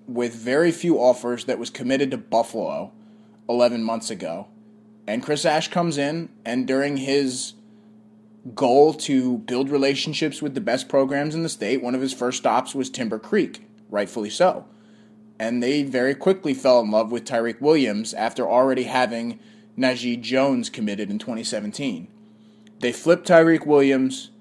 with 0.08 0.34
very 0.34 0.72
few 0.72 0.98
offers 0.98 1.44
that 1.46 1.60
was 1.60 1.70
committed 1.70 2.10
to 2.12 2.18
Buffalo 2.18 2.94
11 3.50 3.84
months 3.84 4.10
ago. 4.10 4.48
And 5.06 5.22
Chris 5.22 5.44
Ash 5.44 5.68
comes 5.68 5.98
in, 5.98 6.30
and 6.46 6.66
during 6.66 6.96
his 6.96 7.56
goal 8.56 8.94
to 8.94 9.40
build 9.40 9.70
relationships 9.70 10.42
with 10.42 10.54
the 10.56 10.62
best 10.62 10.88
programs 10.88 11.36
in 11.36 11.44
the 11.44 11.50
state, 11.50 11.84
one 11.84 11.94
of 11.94 12.00
his 12.00 12.14
first 12.14 12.38
stops 12.38 12.74
was 12.74 12.90
Timber 12.90 13.20
Creek, 13.20 13.68
rightfully 13.90 14.30
so. 14.30 14.66
And 15.38 15.62
they 15.62 15.84
very 15.84 16.16
quickly 16.16 16.54
fell 16.54 16.80
in 16.80 16.90
love 16.90 17.12
with 17.12 17.26
Tyreek 17.26 17.60
Williams 17.60 18.14
after 18.14 18.48
already 18.48 18.84
having 18.84 19.40
Najee 19.78 20.22
Jones 20.22 20.70
committed 20.70 21.12
in 21.12 21.20
2017. 21.20 22.08
They 22.84 22.92
flipped 22.92 23.26
Tyreek 23.26 23.66
Williams, 23.66 24.32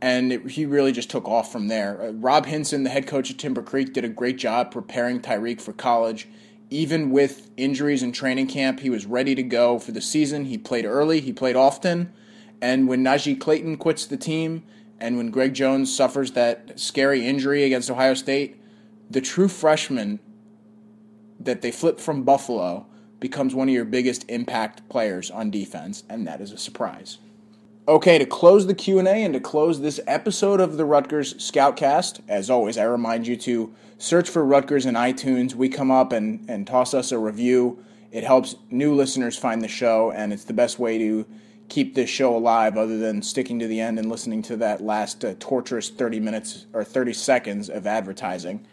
and 0.00 0.32
it, 0.32 0.50
he 0.50 0.66
really 0.66 0.90
just 0.90 1.08
took 1.08 1.28
off 1.28 1.52
from 1.52 1.68
there. 1.68 2.02
Uh, 2.02 2.10
Rob 2.10 2.46
Hinson, 2.46 2.82
the 2.82 2.90
head 2.90 3.06
coach 3.06 3.30
at 3.30 3.38
Timber 3.38 3.62
Creek, 3.62 3.92
did 3.92 4.04
a 4.04 4.08
great 4.08 4.38
job 4.38 4.72
preparing 4.72 5.20
Tyreek 5.20 5.60
for 5.60 5.72
college. 5.72 6.26
Even 6.68 7.12
with 7.12 7.52
injuries 7.56 8.02
in 8.02 8.10
training 8.10 8.48
camp, 8.48 8.80
he 8.80 8.90
was 8.90 9.06
ready 9.06 9.36
to 9.36 9.42
go 9.44 9.78
for 9.78 9.92
the 9.92 10.00
season. 10.00 10.46
He 10.46 10.58
played 10.58 10.84
early, 10.84 11.20
he 11.20 11.32
played 11.32 11.54
often. 11.54 12.12
And 12.60 12.88
when 12.88 13.04
Najee 13.04 13.38
Clayton 13.38 13.76
quits 13.76 14.04
the 14.04 14.16
team, 14.16 14.64
and 14.98 15.16
when 15.16 15.30
Greg 15.30 15.54
Jones 15.54 15.94
suffers 15.94 16.32
that 16.32 16.80
scary 16.80 17.24
injury 17.24 17.62
against 17.62 17.88
Ohio 17.88 18.14
State, 18.14 18.60
the 19.08 19.20
true 19.20 19.46
freshman 19.46 20.18
that 21.38 21.62
they 21.62 21.70
flipped 21.70 22.00
from 22.00 22.24
Buffalo 22.24 22.84
becomes 23.20 23.54
one 23.54 23.68
of 23.68 23.74
your 23.74 23.84
biggest 23.84 24.28
impact 24.28 24.88
players 24.88 25.30
on 25.30 25.52
defense, 25.52 26.02
and 26.08 26.26
that 26.26 26.40
is 26.40 26.50
a 26.50 26.58
surprise. 26.58 27.18
Okay, 27.88 28.16
to 28.16 28.26
close 28.26 28.68
the 28.68 28.76
Q&A 28.76 29.24
and 29.24 29.34
to 29.34 29.40
close 29.40 29.80
this 29.80 29.98
episode 30.06 30.60
of 30.60 30.76
the 30.76 30.84
Rutgers 30.84 31.34
Scoutcast, 31.34 32.20
as 32.28 32.48
always, 32.48 32.78
I 32.78 32.84
remind 32.84 33.26
you 33.26 33.36
to 33.38 33.74
search 33.98 34.30
for 34.30 34.44
Rutgers 34.44 34.86
in 34.86 34.94
iTunes. 34.94 35.56
We 35.56 35.68
come 35.68 35.90
up 35.90 36.12
and, 36.12 36.48
and 36.48 36.64
toss 36.64 36.94
us 36.94 37.10
a 37.10 37.18
review. 37.18 37.84
It 38.12 38.22
helps 38.22 38.54
new 38.70 38.94
listeners 38.94 39.36
find 39.36 39.62
the 39.62 39.68
show, 39.68 40.12
and 40.12 40.32
it's 40.32 40.44
the 40.44 40.52
best 40.52 40.78
way 40.78 40.96
to 40.98 41.26
keep 41.68 41.96
this 41.96 42.08
show 42.08 42.36
alive 42.36 42.76
other 42.76 42.98
than 42.98 43.20
sticking 43.20 43.58
to 43.58 43.66
the 43.66 43.80
end 43.80 43.98
and 43.98 44.08
listening 44.08 44.42
to 44.42 44.56
that 44.58 44.80
last 44.80 45.24
uh, 45.24 45.34
torturous 45.40 45.90
30 45.90 46.20
minutes 46.20 46.66
or 46.72 46.84
30 46.84 47.12
seconds 47.12 47.68
of 47.68 47.84
advertising. 47.84 48.64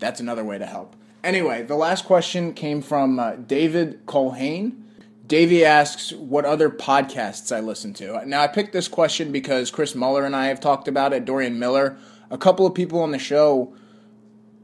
That's 0.00 0.20
another 0.20 0.44
way 0.44 0.58
to 0.58 0.66
help. 0.66 0.96
Anyway, 1.24 1.62
the 1.62 1.76
last 1.76 2.04
question 2.04 2.52
came 2.52 2.82
from 2.82 3.18
uh, 3.18 3.36
David 3.36 4.04
Culhane. 4.04 4.82
Davey 5.30 5.64
asks 5.64 6.12
what 6.12 6.44
other 6.44 6.68
podcasts 6.68 7.54
I 7.54 7.60
listen 7.60 7.94
to. 7.94 8.20
Now, 8.26 8.40
I 8.40 8.48
picked 8.48 8.72
this 8.72 8.88
question 8.88 9.30
because 9.30 9.70
Chris 9.70 9.94
Muller 9.94 10.24
and 10.24 10.34
I 10.34 10.46
have 10.46 10.58
talked 10.58 10.88
about 10.88 11.12
it, 11.12 11.24
Dorian 11.24 11.56
Miller. 11.56 11.96
A 12.32 12.36
couple 12.36 12.66
of 12.66 12.74
people 12.74 12.98
on 12.98 13.12
the 13.12 13.18
show 13.20 13.72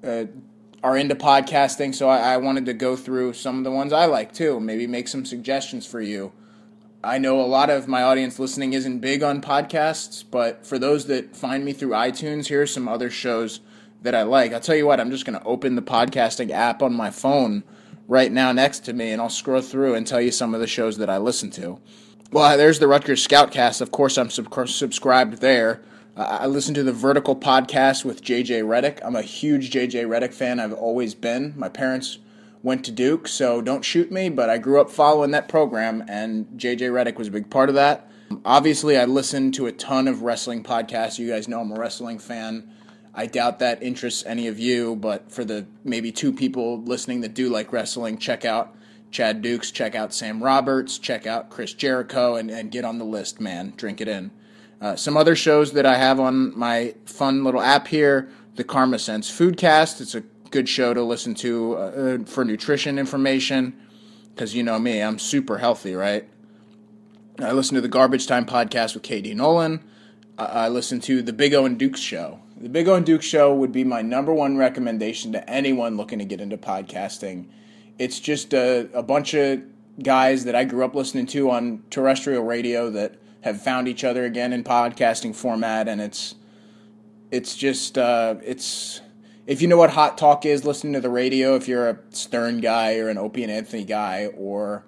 uh, 0.02 0.24
are 0.82 0.96
into 0.96 1.14
podcasting, 1.14 1.94
so 1.94 2.08
I, 2.08 2.34
I, 2.34 2.36
wanted 2.38 2.66
to 2.66 2.74
go 2.74 2.96
through 2.96 3.34
some 3.34 3.58
of 3.58 3.64
the 3.64 3.70
ones 3.70 3.92
I 3.92 4.06
like 4.06 4.32
too, 4.34 4.58
maybe 4.58 4.88
make 4.88 5.06
some 5.06 5.24
suggestions 5.24 5.86
for 5.86 6.00
you. 6.00 6.32
I 7.04 7.18
know 7.18 7.40
a 7.40 7.46
lot 7.46 7.70
of 7.70 7.86
my 7.86 8.02
audience 8.02 8.40
listening 8.40 8.72
isn't 8.72 8.98
big 8.98 9.22
on 9.22 9.40
podcasts, 9.40 10.24
but 10.28 10.66
for 10.66 10.80
those 10.80 11.06
that 11.06 11.36
find 11.36 11.64
me 11.64 11.74
through 11.74 11.90
iTunes, 11.90 12.48
here 12.48 12.62
are 12.62 12.66
some 12.66 12.88
other 12.88 13.08
shows 13.08 13.60
that 14.02 14.16
I 14.16 14.24
like. 14.24 14.52
I'll 14.52 14.58
tell 14.58 14.74
you 14.74 14.86
what, 14.86 14.98
I'm 14.98 15.12
just 15.12 15.26
going 15.26 15.38
to 15.38 15.46
open 15.46 15.76
the 15.76 15.82
podcasting 15.82 16.50
app 16.50 16.82
on 16.82 16.92
my 16.92 17.12
phone 17.12 17.62
right 18.08 18.30
now 18.30 18.52
next 18.52 18.80
to 18.86 18.92
me 18.92 19.10
and 19.10 19.20
I'll 19.20 19.28
scroll 19.28 19.60
through 19.60 19.94
and 19.94 20.06
tell 20.06 20.20
you 20.20 20.30
some 20.30 20.54
of 20.54 20.60
the 20.60 20.66
shows 20.66 20.98
that 20.98 21.10
I 21.10 21.18
listen 21.18 21.50
to. 21.52 21.80
Well, 22.32 22.56
there's 22.56 22.78
the 22.78 22.88
Rutgers 22.88 23.26
Scoutcast. 23.26 23.80
Of 23.80 23.92
course, 23.92 24.18
I'm 24.18 24.30
sub- 24.30 24.68
subscribed 24.68 25.38
there. 25.40 25.82
Uh, 26.16 26.38
I 26.40 26.46
listen 26.46 26.74
to 26.74 26.82
the 26.82 26.92
Vertical 26.92 27.36
podcast 27.36 28.04
with 28.04 28.22
JJ 28.22 28.62
Redick. 28.64 28.98
I'm 29.04 29.16
a 29.16 29.22
huge 29.22 29.70
JJ 29.70 30.06
Redick 30.06 30.34
fan. 30.34 30.58
I've 30.58 30.72
always 30.72 31.14
been. 31.14 31.54
My 31.56 31.68
parents 31.68 32.18
went 32.62 32.84
to 32.86 32.90
Duke, 32.90 33.28
so 33.28 33.62
don't 33.62 33.84
shoot 33.84 34.10
me, 34.10 34.28
but 34.28 34.50
I 34.50 34.58
grew 34.58 34.80
up 34.80 34.90
following 34.90 35.30
that 35.30 35.48
program, 35.48 36.04
and 36.08 36.46
JJ 36.56 36.90
Redick 36.90 37.16
was 37.16 37.28
a 37.28 37.30
big 37.30 37.48
part 37.48 37.68
of 37.68 37.76
that. 37.76 38.10
Obviously, 38.44 38.98
I 38.98 39.04
listen 39.04 39.52
to 39.52 39.66
a 39.66 39.72
ton 39.72 40.08
of 40.08 40.22
wrestling 40.22 40.64
podcasts. 40.64 41.18
You 41.18 41.28
guys 41.28 41.46
know 41.46 41.60
I'm 41.60 41.70
a 41.70 41.78
wrestling 41.78 42.18
fan. 42.18 42.68
I 43.18 43.24
doubt 43.24 43.60
that 43.60 43.82
interests 43.82 44.24
any 44.26 44.46
of 44.46 44.58
you, 44.58 44.94
but 44.94 45.32
for 45.32 45.42
the 45.42 45.66
maybe 45.82 46.12
two 46.12 46.32
people 46.34 46.82
listening 46.82 47.22
that 47.22 47.32
do 47.32 47.48
like 47.48 47.72
wrestling, 47.72 48.18
check 48.18 48.44
out 48.44 48.76
Chad 49.10 49.40
Dukes, 49.40 49.70
check 49.70 49.94
out 49.94 50.12
Sam 50.12 50.42
Roberts, 50.42 50.98
check 50.98 51.26
out 51.26 51.48
Chris 51.48 51.72
Jericho, 51.72 52.36
and, 52.36 52.50
and 52.50 52.70
get 52.70 52.84
on 52.84 52.98
the 52.98 53.06
list, 53.06 53.40
man. 53.40 53.72
Drink 53.78 54.02
it 54.02 54.08
in. 54.08 54.30
Uh, 54.82 54.96
some 54.96 55.16
other 55.16 55.34
shows 55.34 55.72
that 55.72 55.86
I 55.86 55.96
have 55.96 56.20
on 56.20 56.56
my 56.58 56.94
fun 57.06 57.42
little 57.42 57.62
app 57.62 57.88
here 57.88 58.28
the 58.56 58.64
Karma 58.64 58.98
Sense 58.98 59.30
Foodcast. 59.30 60.00
It's 60.02 60.14
a 60.14 60.22
good 60.50 60.68
show 60.68 60.92
to 60.92 61.02
listen 61.02 61.34
to 61.36 61.76
uh, 61.76 61.78
uh 61.78 62.18
for 62.24 62.44
nutrition 62.44 62.98
information 62.98 63.74
because 64.34 64.54
you 64.54 64.62
know 64.62 64.78
me, 64.78 65.00
I'm 65.00 65.18
super 65.18 65.56
healthy, 65.58 65.94
right? 65.94 66.28
I 67.38 67.52
listen 67.52 67.74
to 67.76 67.80
the 67.80 67.88
Garbage 67.88 68.26
Time 68.26 68.44
podcast 68.44 68.92
with 68.92 69.02
Katie 69.02 69.34
Nolan. 69.34 69.82
I 70.38 70.68
listen 70.68 71.00
to 71.00 71.22
the 71.22 71.32
Big 71.32 71.54
O 71.54 71.64
and 71.64 71.78
Dukes 71.78 72.00
show. 72.00 72.40
The 72.58 72.70
Big 72.70 72.88
O 72.88 72.94
and 72.94 73.04
Dukes 73.04 73.26
show 73.26 73.54
would 73.54 73.70
be 73.70 73.84
my 73.84 74.00
number 74.00 74.32
one 74.32 74.56
recommendation 74.56 75.30
to 75.32 75.50
anyone 75.50 75.98
looking 75.98 76.18
to 76.20 76.24
get 76.24 76.40
into 76.40 76.56
podcasting. 76.56 77.48
It's 77.98 78.18
just 78.18 78.54
a, 78.54 78.88
a 78.94 79.02
bunch 79.02 79.34
of 79.34 79.62
guys 80.02 80.44
that 80.44 80.54
I 80.54 80.64
grew 80.64 80.82
up 80.82 80.94
listening 80.94 81.26
to 81.26 81.50
on 81.50 81.82
terrestrial 81.90 82.44
radio 82.44 82.88
that 82.90 83.16
have 83.42 83.60
found 83.60 83.88
each 83.88 84.04
other 84.04 84.24
again 84.24 84.54
in 84.54 84.64
podcasting 84.64 85.34
format, 85.34 85.86
and 85.86 86.00
it's 86.00 86.34
it's 87.30 87.56
just 87.56 87.98
uh, 87.98 88.36
it's 88.42 89.02
if 89.46 89.60
you 89.60 89.68
know 89.68 89.76
what 89.76 89.90
hot 89.90 90.16
talk 90.16 90.46
is, 90.46 90.64
listening 90.64 90.94
to 90.94 91.00
the 91.00 91.10
radio. 91.10 91.56
If 91.56 91.68
you're 91.68 91.90
a 91.90 91.98
Stern 92.08 92.60
guy 92.60 92.96
or 92.96 93.10
an 93.10 93.18
Opie 93.18 93.42
and 93.42 93.52
Anthony 93.52 93.84
guy 93.84 94.30
or 94.34 94.82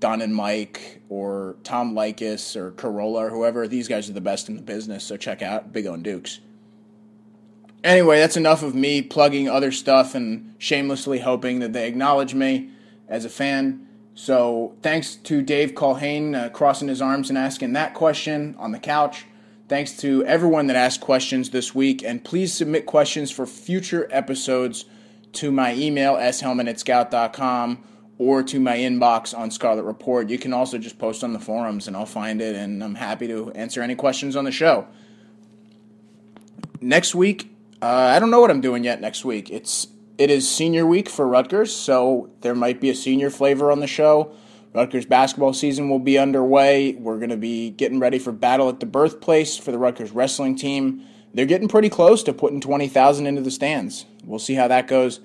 Don 0.00 0.20
and 0.20 0.34
Mike 0.34 1.00
or 1.08 1.56
Tom 1.64 1.94
Leykis 1.94 2.56
or 2.56 2.72
Carolla 2.72 3.22
or 3.22 3.30
whoever, 3.30 3.66
these 3.66 3.88
guys 3.88 4.10
are 4.10 4.12
the 4.12 4.20
best 4.20 4.50
in 4.50 4.56
the 4.56 4.62
business. 4.62 5.02
So 5.02 5.16
check 5.16 5.40
out 5.40 5.72
Big 5.72 5.86
O 5.86 5.94
and 5.94 6.04
Dukes. 6.04 6.40
Anyway, 7.84 8.18
that's 8.18 8.36
enough 8.36 8.62
of 8.62 8.74
me 8.74 9.02
plugging 9.02 9.48
other 9.48 9.70
stuff 9.70 10.14
and 10.14 10.54
shamelessly 10.58 11.20
hoping 11.20 11.60
that 11.60 11.72
they 11.72 11.86
acknowledge 11.86 12.34
me 12.34 12.70
as 13.08 13.24
a 13.24 13.28
fan. 13.28 13.86
So 14.14 14.74
thanks 14.82 15.14
to 15.14 15.42
Dave 15.42 15.74
Culhane 15.74 16.34
uh, 16.34 16.48
crossing 16.48 16.88
his 16.88 17.02
arms 17.02 17.28
and 17.28 17.38
asking 17.38 17.74
that 17.74 17.94
question 17.94 18.56
on 18.58 18.72
the 18.72 18.78
couch. 18.78 19.26
Thanks 19.68 19.96
to 19.98 20.24
everyone 20.24 20.68
that 20.68 20.76
asked 20.76 21.00
questions 21.00 21.50
this 21.50 21.74
week. 21.74 22.02
And 22.02 22.24
please 22.24 22.52
submit 22.52 22.86
questions 22.86 23.30
for 23.30 23.46
future 23.46 24.08
episodes 24.10 24.86
to 25.32 25.50
my 25.52 25.74
email, 25.74 26.16
shelman 26.32 26.68
at 26.68 26.80
scout.com, 26.80 27.82
or 28.18 28.42
to 28.42 28.58
my 28.58 28.76
inbox 28.78 29.36
on 29.36 29.50
Scarlet 29.50 29.82
Report. 29.82 30.30
You 30.30 30.38
can 30.38 30.52
also 30.52 30.78
just 30.78 30.98
post 30.98 31.22
on 31.22 31.32
the 31.32 31.38
forums 31.38 31.86
and 31.86 31.96
I'll 31.96 32.06
find 32.06 32.40
it, 32.40 32.56
and 32.56 32.82
I'm 32.82 32.94
happy 32.94 33.26
to 33.26 33.52
answer 33.52 33.82
any 33.82 33.94
questions 33.94 34.34
on 34.34 34.44
the 34.44 34.52
show. 34.52 34.86
Next 36.80 37.14
week, 37.14 37.50
uh, 37.82 37.86
I 37.86 38.18
don't 38.18 38.30
know 38.30 38.40
what 38.40 38.50
I'm 38.50 38.60
doing 38.60 38.84
yet 38.84 39.00
next 39.00 39.24
week. 39.24 39.50
It's 39.50 39.88
it 40.18 40.30
is 40.30 40.48
senior 40.48 40.86
week 40.86 41.08
for 41.08 41.28
Rutgers, 41.28 41.74
so 41.74 42.30
there 42.40 42.54
might 42.54 42.80
be 42.80 42.88
a 42.88 42.94
senior 42.94 43.28
flavor 43.28 43.70
on 43.70 43.80
the 43.80 43.86
show. 43.86 44.34
Rutgers 44.72 45.06
basketball 45.06 45.52
season 45.52 45.88
will 45.88 45.98
be 45.98 46.18
underway. 46.18 46.94
We're 46.94 47.18
going 47.18 47.30
to 47.30 47.36
be 47.36 47.70
getting 47.70 47.98
ready 47.98 48.18
for 48.18 48.32
Battle 48.32 48.68
at 48.68 48.80
the 48.80 48.86
Birthplace 48.86 49.56
for 49.56 49.72
the 49.72 49.78
Rutgers 49.78 50.12
wrestling 50.12 50.56
team. 50.56 51.02
They're 51.34 51.46
getting 51.46 51.68
pretty 51.68 51.88
close 51.90 52.22
to 52.24 52.32
putting 52.32 52.60
20,000 52.60 53.26
into 53.26 53.42
the 53.42 53.50
stands. 53.50 54.06
We'll 54.24 54.38
see 54.38 54.54
how 54.54 54.68
that 54.68 54.86
goes. 54.86 55.20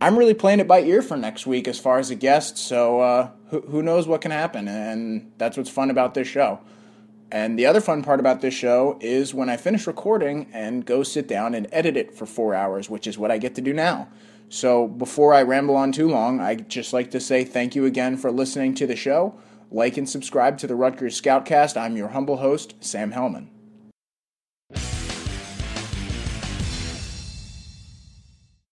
I'm 0.00 0.18
really 0.18 0.34
playing 0.34 0.60
it 0.60 0.68
by 0.68 0.82
ear 0.82 1.00
for 1.00 1.16
next 1.16 1.46
week 1.46 1.68
as 1.68 1.78
far 1.78 1.98
as 1.98 2.10
a 2.10 2.16
guest, 2.16 2.58
so 2.58 3.00
uh, 3.00 3.30
who, 3.50 3.60
who 3.60 3.82
knows 3.82 4.08
what 4.08 4.20
can 4.20 4.32
happen, 4.32 4.66
and 4.66 5.30
that's 5.38 5.56
what's 5.56 5.70
fun 5.70 5.90
about 5.90 6.14
this 6.14 6.26
show. 6.26 6.58
And 7.32 7.58
the 7.58 7.64
other 7.64 7.80
fun 7.80 8.02
part 8.02 8.20
about 8.20 8.42
this 8.42 8.52
show 8.52 8.98
is 9.00 9.32
when 9.32 9.48
I 9.48 9.56
finish 9.56 9.86
recording 9.86 10.48
and 10.52 10.84
go 10.84 11.02
sit 11.02 11.26
down 11.26 11.54
and 11.54 11.66
edit 11.72 11.96
it 11.96 12.14
for 12.14 12.26
four 12.26 12.54
hours, 12.54 12.90
which 12.90 13.06
is 13.06 13.16
what 13.16 13.30
I 13.30 13.38
get 13.38 13.54
to 13.54 13.62
do 13.62 13.72
now. 13.72 14.08
So 14.50 14.86
before 14.86 15.32
I 15.32 15.42
ramble 15.42 15.74
on 15.74 15.92
too 15.92 16.10
long, 16.10 16.40
I'd 16.40 16.68
just 16.68 16.92
like 16.92 17.10
to 17.12 17.20
say 17.20 17.42
thank 17.42 17.74
you 17.74 17.86
again 17.86 18.18
for 18.18 18.30
listening 18.30 18.74
to 18.74 18.86
the 18.86 18.96
show. 18.96 19.34
Like 19.70 19.96
and 19.96 20.06
subscribe 20.06 20.58
to 20.58 20.66
the 20.66 20.74
Rutgers 20.74 21.18
Scoutcast. 21.18 21.74
I'm 21.80 21.96
your 21.96 22.08
humble 22.08 22.36
host, 22.36 22.74
Sam 22.80 23.12
Hellman. 23.12 23.46